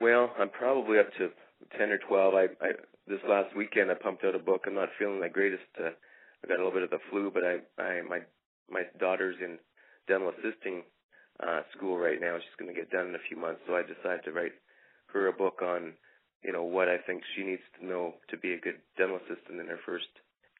[0.00, 1.30] Well, I'm probably up to
[1.78, 2.34] ten or twelve.
[2.34, 2.72] I, I
[3.06, 4.62] this last weekend I pumped out a book.
[4.66, 5.62] I'm not feeling the greatest.
[5.78, 5.90] Uh,
[6.42, 8.20] I got a little bit of the flu, but I I my my
[9.24, 9.58] daughter's in
[10.08, 10.82] dental assisting
[11.42, 12.36] uh school right now.
[12.38, 14.52] She's going to get done in a few months, so I decided to write
[15.12, 15.94] her a book on
[16.44, 19.60] you know what I think she needs to know to be a good dental assistant
[19.60, 20.10] in her first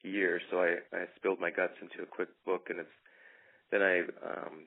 [0.03, 0.41] year.
[0.51, 2.97] So I I spilled my guts into a quick book, and it's
[3.71, 4.67] then I um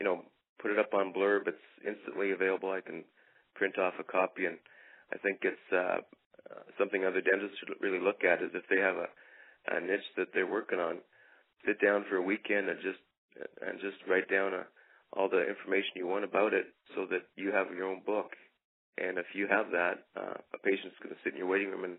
[0.00, 0.22] you know
[0.60, 1.46] put it up on Blurb.
[1.46, 2.70] It's instantly available.
[2.70, 3.04] I can
[3.54, 4.58] print off a copy, and
[5.12, 6.00] I think it's uh,
[6.78, 9.08] something other dentists should really look at is if they have a,
[9.76, 10.98] a niche that they're working on,
[11.64, 13.00] sit down for a weekend and just
[13.66, 14.64] and just write down a, uh,
[15.12, 18.32] all the information you want about it, so that you have your own book.
[18.98, 21.84] And if you have that, uh, a patient's going to sit in your waiting room
[21.84, 21.96] and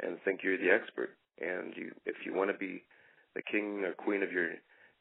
[0.00, 1.10] and think you're the expert.
[1.40, 2.82] And you, if you want to be
[3.34, 4.50] the king or queen of your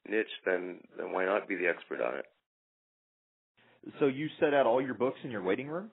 [0.08, 2.26] niche, then then why not be the expert on it?
[4.00, 5.92] So you set out all your books in your waiting room?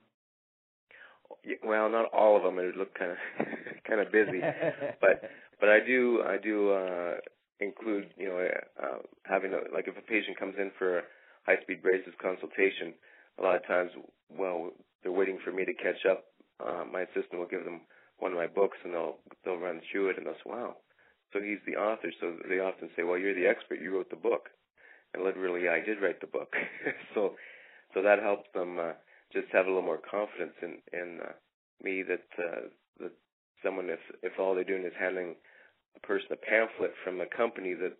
[1.64, 2.58] Well, not all of them.
[2.58, 3.18] It would look kind of
[3.88, 4.40] kind of busy,
[5.00, 7.14] but but I do I do uh,
[7.60, 8.48] include you know
[8.82, 11.02] uh, having a, like if a patient comes in for a
[11.46, 12.94] high speed braces consultation,
[13.38, 13.90] a lot of times
[14.28, 14.70] well
[15.02, 16.24] they're waiting for me to catch up.
[16.60, 17.80] Uh, my assistant will give them
[18.20, 20.76] one of my books and they'll they'll run through it and they'll say wow
[21.32, 24.16] so he's the author so they often say well you're the expert you wrote the
[24.16, 24.50] book
[25.14, 26.52] and literally I did write the book
[27.14, 27.34] so
[27.94, 28.92] so that helps them uh,
[29.32, 31.32] just have a little more confidence in in uh,
[31.82, 32.68] me that uh,
[33.00, 33.12] that
[33.64, 35.34] someone if if all they're doing is handing
[35.96, 37.96] a person a pamphlet from a company that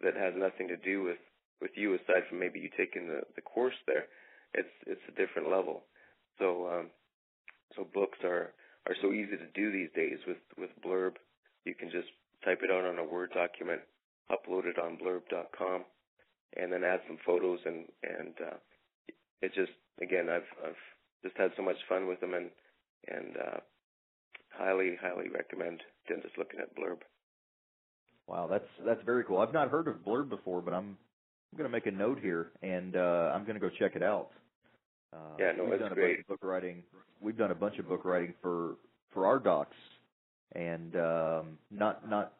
[0.00, 1.18] that has nothing to do with
[1.60, 4.06] with you aside from maybe you taking the the course there
[4.54, 5.84] it's it's a different level
[6.38, 6.90] so um
[7.76, 8.52] so books are
[8.86, 11.14] are so easy to do these days with with blurb
[11.64, 12.08] you can just
[12.44, 13.80] type it out on a word document
[14.30, 15.84] upload it on blurb.com
[16.56, 18.56] and then add some photos and and uh,
[19.42, 20.82] it just again I've I've
[21.22, 22.50] just had so much fun with them and
[23.08, 23.60] and uh,
[24.50, 27.00] highly highly recommend dentists looking at Blurb.
[28.30, 29.38] Wow, that's that's very cool.
[29.38, 30.96] I've not heard of Blurb before, but I'm
[31.52, 34.04] I'm going to make a note here and uh, I'm going to go check it
[34.04, 34.28] out.
[35.12, 36.18] Uh, yeah, no, we've done a great.
[36.18, 36.84] bunch of book writing.
[37.20, 38.76] We've done a bunch of book writing for
[39.12, 39.76] for our docs,
[40.54, 42.34] and um, not not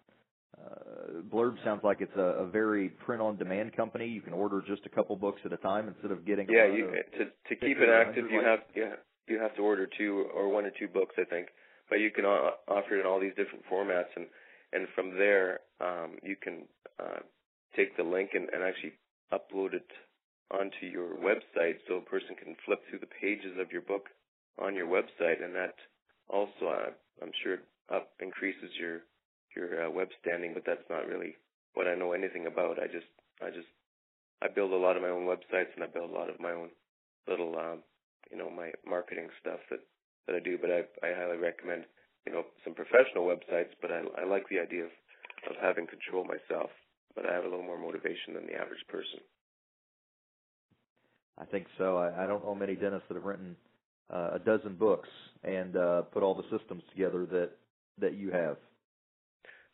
[0.57, 4.07] uh, Blurb sounds like it's a, a very print-on-demand company.
[4.07, 6.47] You can order just a couple books at a time instead of getting.
[6.49, 8.95] Yeah, you, of to to keep it active, you have yeah
[9.27, 11.49] you have to order two or one or two books, I think.
[11.89, 14.27] But you can uh, offer it in all these different formats, and
[14.73, 16.65] and from there um, you can
[16.99, 17.21] uh,
[17.77, 18.93] take the link and, and actually
[19.33, 19.87] upload it
[20.51, 24.09] onto your website, so a person can flip through the pages of your book
[24.59, 25.75] on your website, and that
[26.29, 26.91] also uh,
[27.23, 27.59] I'm sure
[27.93, 29.01] up increases your
[29.57, 31.35] your uh, web standing, but that's not really
[31.75, 32.79] what I know anything about.
[32.79, 33.07] I just
[33.43, 33.69] I just
[34.43, 36.53] I build a lot of my own websites and I build a lot of my
[36.53, 36.71] own
[37.29, 37.83] little um,
[38.31, 39.81] you know my marketing stuff that
[40.27, 40.59] that I do.
[40.61, 41.85] But I I highly recommend
[42.27, 43.73] you know some professional websites.
[43.81, 44.91] But I I like the idea of
[45.49, 46.71] of having control myself.
[47.15, 49.21] But I have a little more motivation than the average person.
[51.39, 51.97] I think so.
[51.97, 53.57] I, I don't know many dentists that have written
[54.13, 55.09] uh, a dozen books
[55.43, 57.51] and uh, put all the systems together that
[57.99, 58.57] that you have.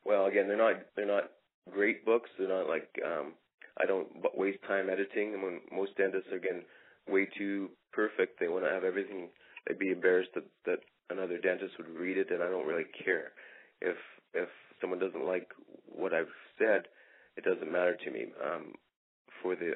[0.05, 1.31] Well, again, they're not they're not
[1.71, 2.31] great books.
[2.39, 3.35] They're not like um,
[3.79, 5.35] I don't waste time editing.
[5.35, 6.63] And when most dentists are getting
[7.09, 9.29] way too perfect, they want to have everything.
[9.67, 10.79] They'd be embarrassed that that
[11.11, 13.33] another dentist would read it, and I don't really care.
[13.81, 13.97] If
[14.35, 14.49] if
[14.81, 15.49] someone doesn't like
[15.87, 16.89] what I've said,
[17.37, 18.27] it doesn't matter to me.
[18.45, 18.75] Um,
[19.43, 19.75] for the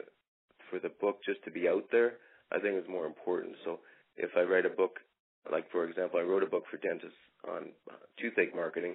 [0.70, 2.14] for the book just to be out there,
[2.52, 3.56] I think is more important.
[3.64, 3.80] So
[4.16, 5.00] if I write a book,
[5.50, 7.70] like for example, I wrote a book for dentists on
[8.20, 8.94] toothache marketing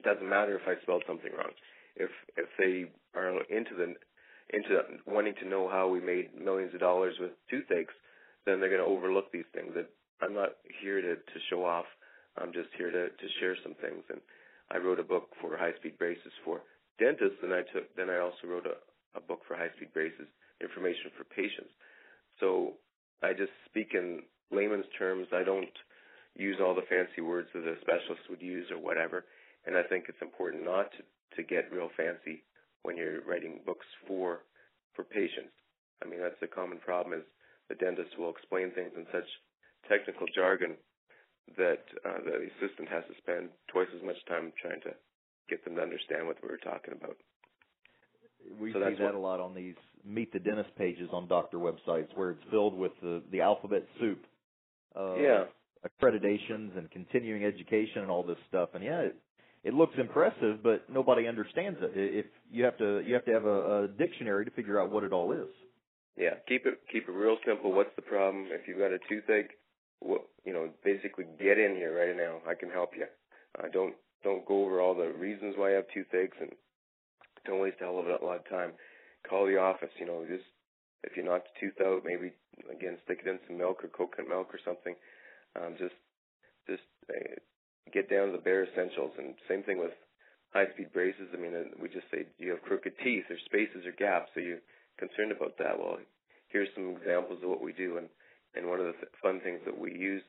[0.00, 1.52] it doesn't matter if I spelled something wrong.
[1.96, 3.94] If if they are into the
[4.52, 7.94] into wanting to know how we made millions of dollars with toothaches,
[8.46, 9.72] then they're going to overlook these things.
[9.74, 9.90] That
[10.22, 11.86] I'm not here to to show off.
[12.36, 14.04] I'm just here to to share some things.
[14.10, 14.20] And
[14.70, 16.62] I wrote a book for high speed braces for
[16.98, 18.76] dentists, and I took then I also wrote a
[19.16, 20.28] a book for high speed braces
[20.60, 21.72] information for patients.
[22.38, 22.74] So
[23.22, 25.26] I just speak in layman's terms.
[25.32, 25.72] I don't
[26.36, 29.24] use all the fancy words that a specialist would use or whatever.
[29.66, 31.02] And I think it's important not to,
[31.36, 32.44] to get real fancy
[32.82, 34.40] when you're writing books for
[34.94, 35.52] for patients.
[36.02, 37.24] I mean, that's the common problem is
[37.68, 39.28] the dentist will explain things in such
[39.90, 40.76] technical jargon
[41.58, 44.94] that uh, the assistant has to spend twice as much time trying to
[45.48, 47.16] get them to understand what we were talking about.
[48.60, 49.74] We so see that what, a lot on these
[50.04, 54.24] meet the dentist pages on doctor websites where it's filled with the the alphabet soup
[54.94, 55.44] of yeah.
[55.84, 58.70] accreditations and continuing education and all this stuff.
[58.74, 59.16] And yeah, it,
[59.62, 61.92] it looks impressive, but nobody understands it.
[61.94, 65.04] If you have to, you have to have a, a dictionary to figure out what
[65.04, 65.48] it all is.
[66.16, 67.72] Yeah, keep it keep it real simple.
[67.72, 68.46] What's the problem?
[68.50, 69.50] If you've got a toothache,
[70.00, 72.40] well, you know, basically get in here right now.
[72.50, 73.06] I can help you.
[73.58, 76.52] Uh, don't don't go over all the reasons why you have toothaches and
[77.46, 78.72] don't waste a hell of a lot of time.
[79.28, 79.90] Call the office.
[79.98, 80.44] You know, just
[81.04, 82.32] if you knock the tooth out, maybe
[82.70, 84.94] again stick it in some milk or coconut milk or something.
[85.56, 85.96] Um, just
[86.68, 87.36] just uh,
[87.92, 89.12] get down to the bare essentials.
[89.18, 89.92] And same thing with
[90.52, 91.28] high speed braces.
[91.32, 94.30] I mean, we just say, do you have crooked teeth or spaces or gaps?
[94.36, 94.58] Are you
[94.98, 95.78] concerned about that?
[95.78, 95.98] Well,
[96.48, 97.98] here's some examples of what we do.
[97.98, 98.08] And,
[98.54, 100.22] and one of the th- fun things that we use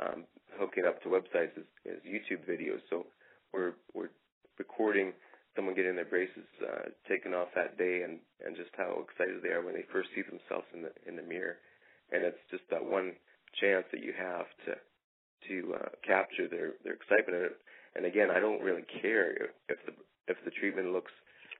[0.00, 0.24] um,
[0.58, 2.80] hooking up to websites is, is YouTube videos.
[2.90, 3.06] So
[3.52, 4.10] we're, we're
[4.58, 5.12] recording
[5.54, 9.50] someone getting their braces uh, taken off that day and, and just how excited they
[9.50, 11.56] are when they first see themselves in the, in the mirror.
[12.10, 13.12] And it's just that one
[13.60, 14.74] chance that you have to
[15.48, 17.52] to uh, capture their their excitement.
[17.94, 19.92] And, again, I don't really care if, if the
[20.28, 21.12] if the treatment looks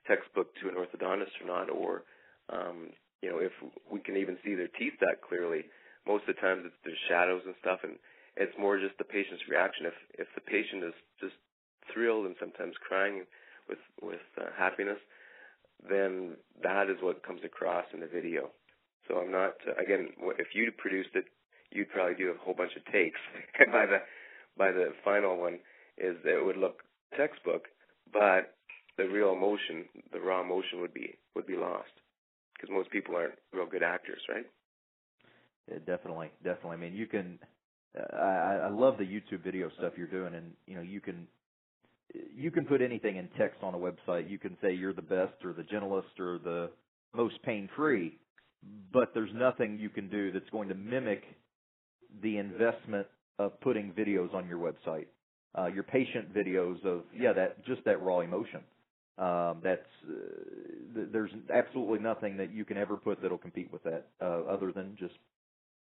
[0.07, 2.03] textbook to an orthodontist or not, or
[2.49, 2.89] um,
[3.21, 3.51] you know if
[3.91, 5.65] we can even see their teeth that clearly.
[6.07, 7.95] Most of the times, it's their shadows and stuff, and
[8.35, 9.85] it's more just the patient's reaction.
[9.85, 11.35] If if the patient is just
[11.93, 13.25] thrilled and sometimes crying
[13.69, 14.99] with with uh, happiness,
[15.87, 18.49] then that is what comes across in the video.
[19.07, 20.09] So I'm not uh, again.
[20.39, 21.25] If you produced it,
[21.71, 23.19] you'd probably do a whole bunch of takes.
[23.59, 23.99] and by the
[24.57, 25.59] by the final one
[25.97, 26.83] is it would look
[27.17, 27.67] textbook,
[28.11, 28.55] but
[28.97, 31.91] the real emotion, the raw emotion would be would be lost
[32.53, 34.45] because most people aren't real good actors, right?
[35.71, 36.77] Yeah, definitely, definitely.
[36.77, 37.39] I mean, you can.
[38.13, 41.27] I, I love the YouTube video stuff you're doing, and you know, you can
[42.35, 44.29] you can put anything in text on a website.
[44.29, 46.69] You can say you're the best or the gentlest or the
[47.15, 48.17] most pain free,
[48.93, 51.23] but there's nothing you can do that's going to mimic
[52.21, 53.07] the investment
[53.39, 55.07] of putting videos on your website.
[55.57, 58.61] Uh, your patient videos of yeah that just that raw emotion.
[59.17, 63.83] Um, that's uh, th- there's absolutely nothing that you can ever put that'll compete with
[63.83, 65.13] that uh, other than just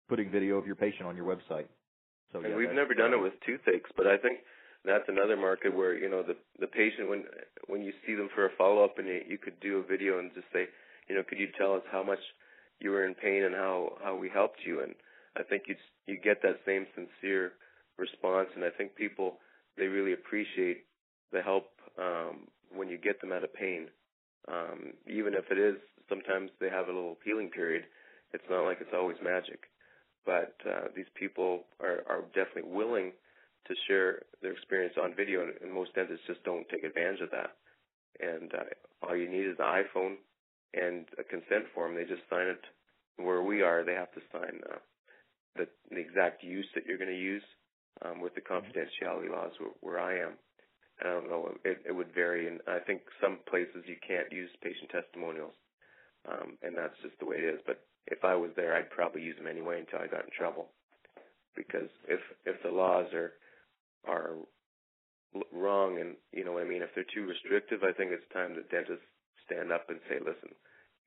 [0.08, 1.66] putting video of your patient on your website.
[2.32, 4.40] So and yeah, we've never done it with toothaches, but I think
[4.84, 7.24] that's another market where you know the the patient when
[7.66, 10.18] when you see them for a follow up and you, you could do a video
[10.18, 10.66] and just say
[11.08, 12.20] you know could you tell us how much
[12.80, 14.82] you were in pain and how how we helped you?
[14.82, 14.94] And
[15.36, 15.74] I think you
[16.06, 17.52] you get that same sincere
[17.98, 19.38] response and I think people
[19.76, 20.84] they really appreciate
[21.32, 21.66] the help
[21.98, 23.88] um when you get them out of pain.
[24.48, 25.76] Um even if it is
[26.08, 27.84] sometimes they have a little healing period
[28.32, 29.60] it's not like it's always magic
[30.28, 33.08] but uh these people are are definitely willing
[33.66, 37.30] to share their experience on video and, and most dentists just don't take advantage of
[37.32, 37.56] that
[38.20, 38.68] and uh,
[39.06, 40.16] all you need is an iPhone
[40.74, 41.94] and a consent form.
[41.94, 42.60] They just sign it.
[43.16, 44.78] Where we are, they have to sign uh,
[45.56, 47.42] the, the exact use that you're going to use
[48.04, 50.38] um, with the confidentiality laws where, where I am.
[51.00, 51.50] I don't know.
[51.64, 55.54] It, it would vary, and I think some places you can't use patient testimonials,
[56.30, 57.60] um, and that's just the way it is.
[57.66, 60.68] But if I was there, I'd probably use them anyway until I got in trouble,
[61.56, 63.32] because if if the laws are
[64.06, 64.34] are
[65.52, 68.54] wrong and you know what I mean if they're too restrictive I think it's time
[68.56, 69.04] that dentists
[69.44, 70.56] stand up and say listen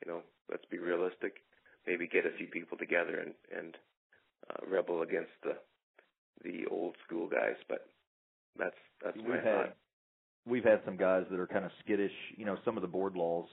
[0.06, 1.36] you know let's be realistic.
[1.88, 3.78] Maybe get a few people together and and
[4.50, 5.58] uh, rebel against the
[6.44, 7.56] the old school guys.
[7.68, 7.88] But
[8.58, 9.76] that's that's we've my had, thought.
[10.46, 13.16] we've had some guys that are kind of skittish you know some of the board
[13.16, 13.48] laws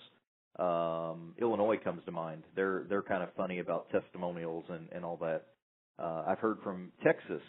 [0.58, 2.42] um Illinois comes to mind.
[2.56, 5.46] They're they're kind of funny about testimonials and and all that.
[5.98, 7.42] Uh I've heard from Texas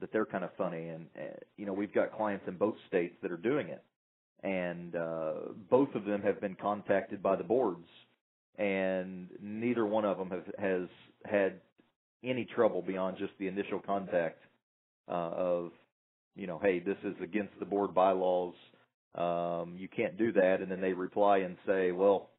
[0.00, 3.14] that they're kind of funny and uh, you know we've got clients in both states
[3.22, 3.82] that are doing it.
[4.42, 5.32] And uh
[5.70, 7.86] both of them have been contacted by the boards
[8.56, 10.88] and neither one of them have, has
[11.24, 11.60] had
[12.24, 14.42] any trouble beyond just the initial contact
[15.08, 15.70] uh of
[16.34, 18.54] you know hey this is against the board bylaws.
[19.14, 20.56] Um you can't do that.
[20.60, 22.30] And then they reply and say well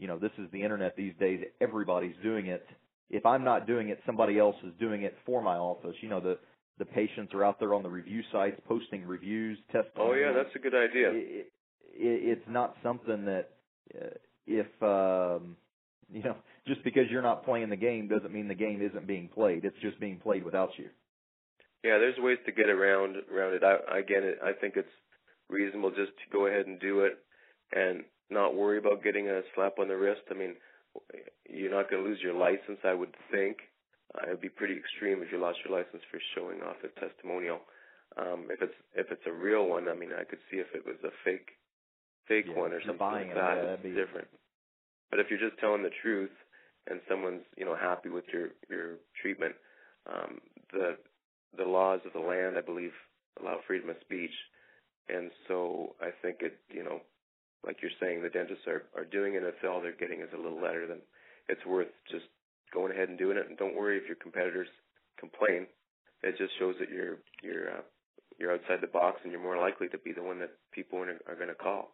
[0.00, 2.66] you know this is the internet these days everybody's doing it
[3.10, 6.20] if i'm not doing it somebody else is doing it for my office you know
[6.20, 6.38] the
[6.80, 9.94] the patients are out there on the review sites posting reviews, testimonials.
[9.98, 11.10] Oh yeah, that's a good idea.
[11.12, 11.52] It,
[11.94, 13.50] it, it's not something that
[13.94, 15.56] uh, if um,
[16.10, 16.36] you know
[16.66, 19.64] just because you're not playing the game doesn't mean the game isn't being played.
[19.64, 20.88] It's just being played without you.
[21.84, 23.62] Yeah, there's ways to get around around it.
[23.62, 24.38] I, I get it.
[24.42, 24.88] I think it's
[25.50, 27.18] reasonable just to go ahead and do it
[27.72, 30.22] and not worry about getting a slap on the wrist.
[30.30, 30.54] I mean,
[31.48, 33.58] you're not going to lose your license, I would think.
[34.14, 37.00] Uh, it would be pretty extreme if you lost your license for showing off a
[37.00, 37.60] testimonial.
[38.16, 40.84] Um, if it's if it's a real one, I mean, I could see if it
[40.84, 41.50] was a fake
[42.26, 43.56] fake yeah, one or something like it, that.
[43.56, 43.90] Yeah, it's be...
[43.90, 44.26] different.
[45.10, 46.34] But if you're just telling the truth
[46.88, 49.54] and someone's you know happy with your your treatment,
[50.10, 50.40] um,
[50.72, 50.96] the
[51.56, 52.92] the laws of the land, I believe,
[53.40, 54.34] allow freedom of speech,
[55.08, 57.00] and so I think it you know,
[57.64, 59.42] like you're saying, the dentists are are doing it.
[59.42, 61.00] If all they're getting is a little letter, then
[61.48, 62.24] it's worth just
[62.72, 63.46] going ahead and doing it.
[63.48, 64.68] And don't worry if your competitors
[65.18, 65.66] complain.
[66.22, 67.82] It just shows that you're you're uh,
[68.38, 71.18] you're outside the box and you're more likely to be the one that people are,
[71.28, 71.92] are going to call.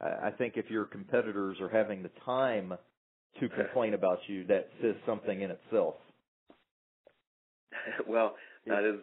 [0.00, 2.72] I think if your competitors are having the time
[3.40, 5.94] to complain about you, that says something in itself.
[8.08, 9.00] well, that is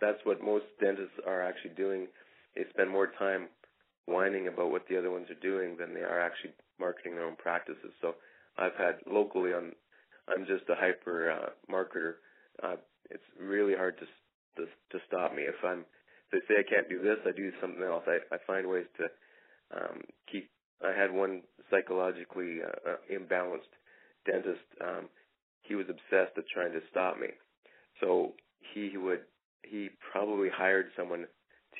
[0.00, 2.08] that's what most dentists are actually doing.
[2.56, 3.48] They spend more time
[4.10, 7.36] whining about what the other ones are doing than they are actually marketing their own
[7.36, 7.92] practices.
[8.00, 8.14] So
[8.58, 9.72] I've had locally on
[10.28, 12.14] I'm just a hyper uh, marketer.
[12.62, 12.76] Uh,
[13.10, 14.06] it's really hard to,
[14.56, 15.42] to to stop me.
[15.42, 15.84] If I'm
[16.32, 18.04] if they say I can't do this, I do something else.
[18.06, 19.04] I I find ways to
[19.76, 20.50] um, keep.
[20.84, 23.72] I had one psychologically uh, uh, imbalanced
[24.26, 24.64] dentist.
[24.80, 25.08] Um,
[25.62, 27.28] he was obsessed at trying to stop me.
[28.00, 28.32] So
[28.74, 29.20] he would
[29.62, 31.26] he probably hired someone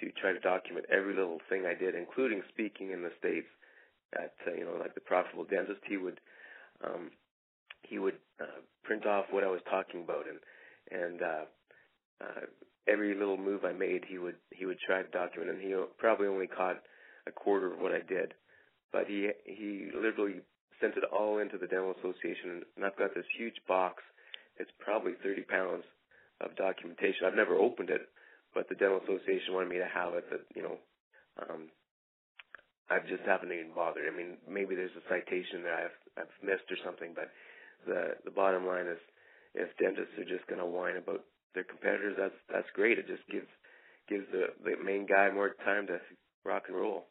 [0.00, 3.48] to try to document every little thing I did, including speaking in the states
[4.14, 5.80] at uh, you know like the profitable dentist.
[5.86, 6.20] He would
[6.84, 7.10] um,
[7.82, 10.40] he would uh, print off what I was talking about, and
[10.90, 11.44] and uh,
[12.20, 12.46] uh,
[12.88, 16.26] every little move I made, he would he would try to document, and he probably
[16.26, 16.76] only caught
[17.26, 18.34] a quarter of what I did,
[18.92, 20.40] but he he literally
[20.80, 24.02] sent it all into the dental association, and I've got this huge box.
[24.58, 25.84] It's probably 30 pounds
[26.40, 27.26] of documentation.
[27.26, 28.08] I've never opened it,
[28.54, 30.24] but the dental association wanted me to have it.
[30.30, 30.76] That you know,
[31.48, 31.70] um,
[32.90, 34.06] I just haven't even bothered.
[34.06, 37.30] I mean, maybe there's a citation that I've I've missed or something, but
[37.86, 38.98] the the bottom line is
[39.54, 42.98] if dentists are just going to whine about their competitors, that's that's great.
[42.98, 43.48] It just gives
[44.08, 45.98] gives the the main guy more time to
[46.44, 47.06] rock and roll.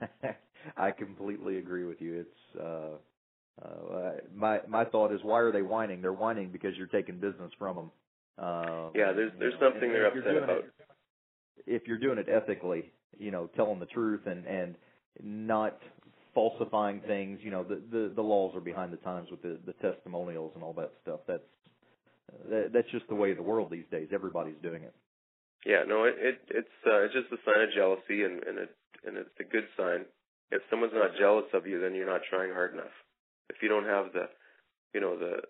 [0.76, 2.24] I completely agree with you.
[2.26, 6.02] It's uh, uh, my my thought is why are they whining?
[6.02, 7.90] They're whining because you're taking business from them.
[8.38, 10.58] Uh, yeah, there's there's something they're upset about.
[10.58, 10.64] It,
[11.66, 14.76] if you're doing it ethically, you know, telling the truth and and
[15.22, 15.78] not
[16.34, 17.40] falsifying things.
[17.42, 20.62] You know, the the, the laws are behind the times with the the testimonials and
[20.62, 21.20] all that stuff.
[21.26, 21.42] That's
[22.48, 24.08] that, that's just the way of the world these days.
[24.12, 24.94] Everybody's doing it.
[25.66, 28.70] Yeah, no, it, it it's uh, it's just a sign of jealousy, and and it
[29.04, 30.04] and it's a good sign.
[30.50, 32.94] If someone's not jealous of you, then you're not trying hard enough.
[33.50, 34.28] if you don't have the,
[34.94, 35.42] you know, the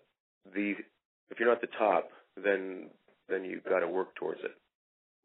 [0.53, 0.75] the
[1.29, 2.09] if you're not the top,
[2.43, 2.89] then
[3.27, 4.51] then you've got to work towards it.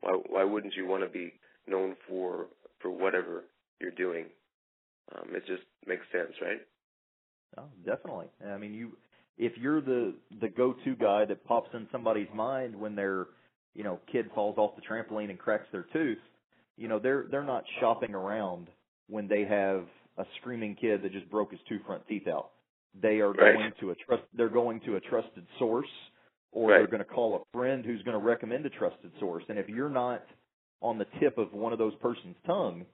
[0.00, 1.32] Why why wouldn't you want to be
[1.66, 2.46] known for
[2.80, 3.44] for whatever
[3.80, 4.26] you're doing?
[5.14, 6.60] Um, it just makes sense, right?
[7.58, 8.26] Oh, definitely.
[8.46, 8.92] I mean, you
[9.38, 13.26] if you're the the go-to guy that pops in somebody's mind when their
[13.74, 16.18] you know kid falls off the trampoline and cracks their tooth,
[16.76, 18.68] you know they're they're not shopping around
[19.08, 19.86] when they have
[20.18, 22.50] a screaming kid that just broke his two front teeth out.
[23.00, 23.54] They are right.
[23.54, 24.22] going to a trust.
[24.34, 25.88] They're going to a trusted source,
[26.54, 26.78] or right.
[26.78, 29.42] they're going to call a friend who's going to recommend a trusted source.
[29.48, 30.24] And if you're not
[30.80, 32.86] on the tip of one of those person's tongue,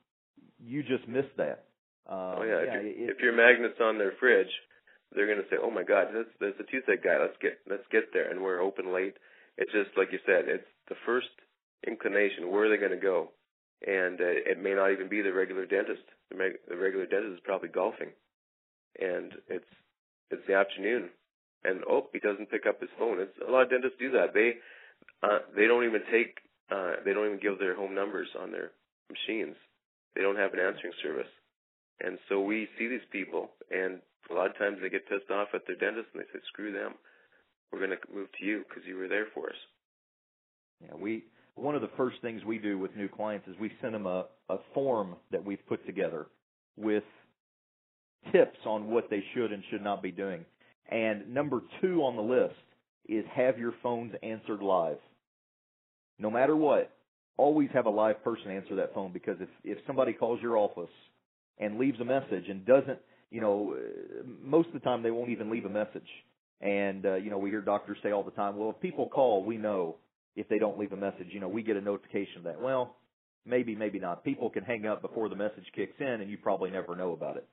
[0.58, 1.68] you just missed that.
[2.08, 4.50] Um, oh yeah, yeah if, it, if your magnet's on their fridge,
[5.12, 7.18] they're going to say, "Oh my God, that's there's a toothache guy.
[7.20, 9.14] Let's get let's get there." And we're open late.
[9.58, 10.48] It's just like you said.
[10.48, 11.28] It's the first
[11.86, 12.50] inclination.
[12.50, 13.30] Where are they going to go?
[13.86, 16.02] And uh, it may not even be the regular dentist.
[16.30, 16.36] The,
[16.68, 18.10] the regular dentist is probably golfing,
[18.98, 19.70] and it's
[20.30, 21.10] it's the afternoon,
[21.64, 23.20] and oh, he doesn't pick up his phone.
[23.20, 24.34] It's a lot of dentists do that.
[24.34, 24.54] They
[25.22, 26.38] uh, they don't even take
[26.70, 28.72] uh, they don't even give their home numbers on their
[29.10, 29.56] machines.
[30.14, 31.30] They don't have an answering service,
[32.00, 34.00] and so we see these people, and
[34.30, 36.72] a lot of times they get pissed off at their dentist, and they say, "Screw
[36.72, 36.94] them,
[37.70, 39.60] we're going to move to you because you were there for us."
[40.82, 43.94] Yeah, we one of the first things we do with new clients is we send
[43.94, 46.26] them a, a form that we've put together
[46.76, 47.04] with
[48.32, 50.44] tips on what they should and should not be doing.
[50.90, 52.54] And number two on the list
[53.08, 54.98] is have your phones answered live.
[56.18, 56.92] No matter what,
[57.36, 60.90] always have a live person answer that phone because if if somebody calls your office
[61.58, 62.98] and leaves a message and doesn't,
[63.30, 63.76] you know,
[64.42, 66.08] most of the time they won't even leave a message.
[66.60, 69.44] And uh, you know, we hear doctors say all the time, well, if people call,
[69.44, 69.96] we know
[70.36, 71.28] if they don't leave a message.
[71.30, 72.60] You know, we get a notification of that.
[72.60, 72.96] Well,
[73.46, 74.24] maybe, maybe not.
[74.24, 77.36] People can hang up before the message kicks in, and you probably never know about
[77.36, 77.48] it.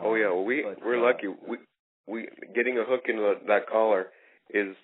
[0.00, 1.28] Oh yeah, well, we but, we're uh, lucky.
[1.28, 1.58] We
[2.06, 4.06] we getting a hook into that collar
[4.50, 4.76] is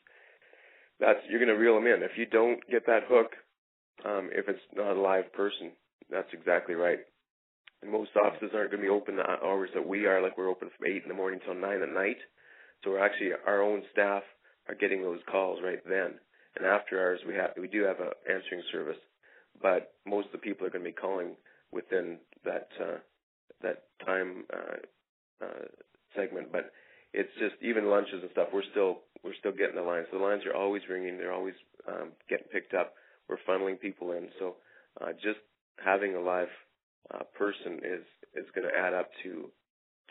[1.00, 2.02] that's you're going to reel them in.
[2.02, 3.32] If you don't get that hook,
[4.04, 5.72] um, if it's not a live person,
[6.10, 6.98] that's exactly right.
[7.82, 10.22] And most offices aren't going to be open the hours that we are.
[10.22, 12.18] Like we're open from eight in the morning till nine at night.
[12.82, 14.22] So we're actually our own staff
[14.68, 16.14] are getting those calls right then.
[16.56, 18.96] And after hours, we have we do have a answering service,
[19.62, 21.36] but most of the people are going to be calling
[21.72, 22.98] within that uh,
[23.62, 25.64] that time uh, uh,
[26.16, 26.50] segment.
[26.50, 26.72] But
[27.18, 28.48] it's just even lunches and stuff.
[28.52, 30.06] We're still we're still getting the lines.
[30.12, 31.18] The lines are always ringing.
[31.18, 31.58] They're always
[31.88, 32.94] um, getting picked up.
[33.28, 34.28] We're funneling people in.
[34.38, 34.54] So
[35.00, 35.40] uh, just
[35.84, 36.48] having a live
[37.12, 38.04] uh, person is
[38.34, 39.50] is going to add up to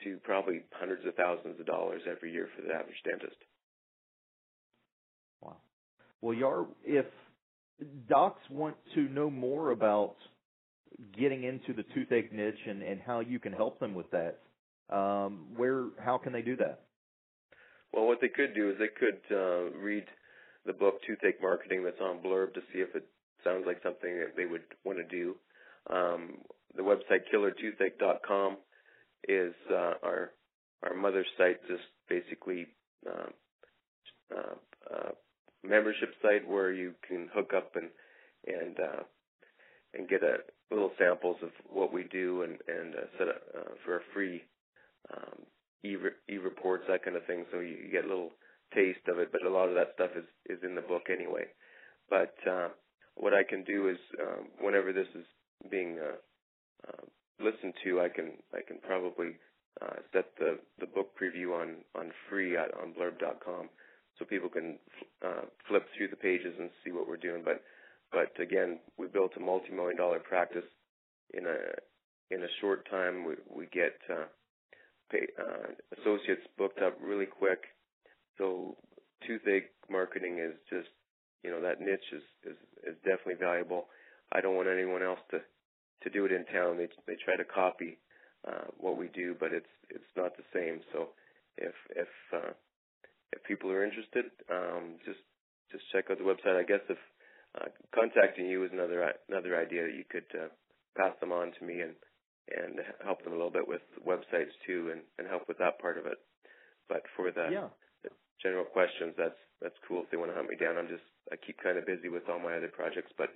[0.03, 3.38] to probably hundreds of thousands of dollars every year for the average dentist.
[5.41, 5.55] Wow.
[6.22, 7.05] Well, Yar, if
[8.10, 10.16] docs want to know more about
[11.18, 14.39] getting into the toothache niche and, and how you can help them with that,
[14.93, 16.87] um, where how can they do that?
[17.94, 20.06] Well, what they could do is they could uh, read
[20.66, 23.06] the book Toothache Marketing that's on Blurb to see if it
[23.44, 25.36] sounds like something that they would want to do.
[25.90, 26.40] Um,
[26.76, 28.58] the website killertoothache.com
[29.28, 30.32] is uh, our
[30.84, 32.68] our mother site, just basically
[33.08, 33.30] uh,
[34.36, 35.10] uh, uh,
[35.64, 37.90] membership site where you can hook up and
[38.46, 39.04] and uh,
[39.94, 40.38] and get a
[40.70, 44.44] little samples of what we do and and uh, set up uh, for a free
[45.14, 45.40] um,
[45.84, 45.96] e
[46.30, 47.46] e reports that kind of thing.
[47.52, 48.32] So you, you get a little
[48.74, 51.46] taste of it, but a lot of that stuff is is in the book anyway.
[52.10, 52.70] But uh,
[53.16, 55.26] what I can do is um, whenever this is
[55.70, 56.18] being uh,
[56.88, 57.06] uh,
[57.44, 59.38] listened to, I can I can probably
[59.82, 63.70] uh, set the the book preview on on free at on blurb.com
[64.18, 64.78] so people can
[65.26, 67.42] uh, flip through the pages and see what we're doing.
[67.44, 67.62] But
[68.12, 70.66] but again, we built a multi-million dollar practice
[71.34, 71.58] in a
[72.34, 73.26] in a short time.
[73.26, 74.26] We we get uh,
[75.12, 77.64] pay, uh, associates booked up really quick.
[78.38, 78.78] So
[79.26, 80.89] toothache marketing is just
[81.43, 83.88] you know that niche is is is definitely valuable.
[84.32, 85.39] I don't want anyone else to
[86.03, 86.78] to do it in town.
[86.78, 87.97] They they try to copy
[88.47, 90.82] uh, what we do, but it's it's not the same.
[90.93, 91.10] So
[91.58, 92.53] if if uh,
[93.34, 95.20] if people are interested, um, just
[95.72, 96.60] just check out the website.
[96.60, 96.97] I guess if
[97.60, 100.47] uh, contacting you is another another idea that you could uh,
[100.97, 101.93] pass them on to me and
[102.56, 105.98] and help them a little bit with websites too and, and help with that part
[105.98, 106.18] of it.
[106.88, 107.68] But for the, yeah.
[108.04, 108.10] the
[108.41, 110.78] general questions, that's that's cool if they want to hunt me down.
[110.78, 113.30] I'm just I keep kind of busy with all my other projects, but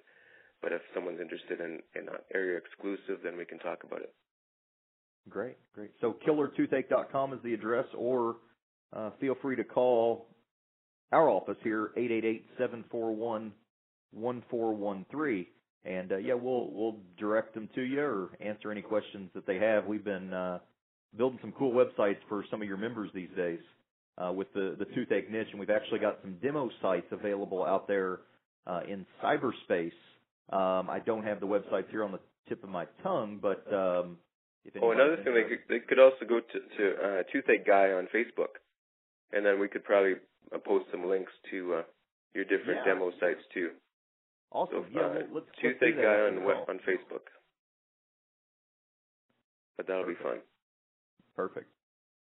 [0.62, 4.14] but if someone's interested in in an area exclusive, then we can talk about it.
[5.30, 5.92] Great, great.
[6.02, 8.38] So killertoothache.com is the address, or
[8.94, 10.28] uh, feel free to call
[11.12, 11.92] our office here,
[12.60, 13.52] 888-741-1413.
[15.84, 19.58] And uh, yeah, we'll we'll direct them to you or answer any questions that they
[19.58, 19.86] have.
[19.86, 20.60] We've been uh,
[21.18, 23.60] building some cool websites for some of your members these days
[24.18, 27.88] uh, with the the toothache niche, and we've actually got some demo sites available out
[27.88, 28.20] there
[28.68, 29.92] uh, in cyberspace.
[30.52, 34.18] Um, I don't have the websites here on the tip of my tongue, but um,
[34.66, 37.92] if oh, another thing they could they could also go to to uh, Toothache Guy
[37.92, 38.60] on Facebook,
[39.32, 40.14] and then we could probably
[40.54, 41.82] uh, post some links to uh,
[42.34, 42.94] your different yeah.
[42.94, 43.70] demo sites too.
[44.52, 44.86] Awesome.
[44.94, 46.38] So, yeah, uh, well, let's let's Guy on
[46.70, 47.28] on Facebook.
[49.78, 50.20] But that'll Perfect.
[50.20, 50.40] be fun.
[51.36, 51.68] Perfect.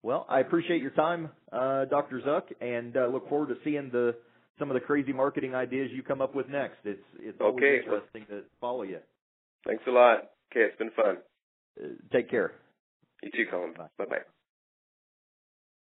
[0.03, 2.19] Well, I appreciate your time, uh, Dr.
[2.21, 4.15] Zuk, and uh, look forward to seeing the
[4.59, 6.77] some of the crazy marketing ideas you come up with next.
[6.83, 7.77] It's it's always Okay.
[7.79, 8.99] interesting to follow you.
[9.65, 10.17] Thanks a lot.
[10.51, 11.17] Okay, it's been fun.
[11.81, 12.53] Uh, take care.
[13.23, 13.73] You too, Colin.
[13.73, 14.19] Bye bye.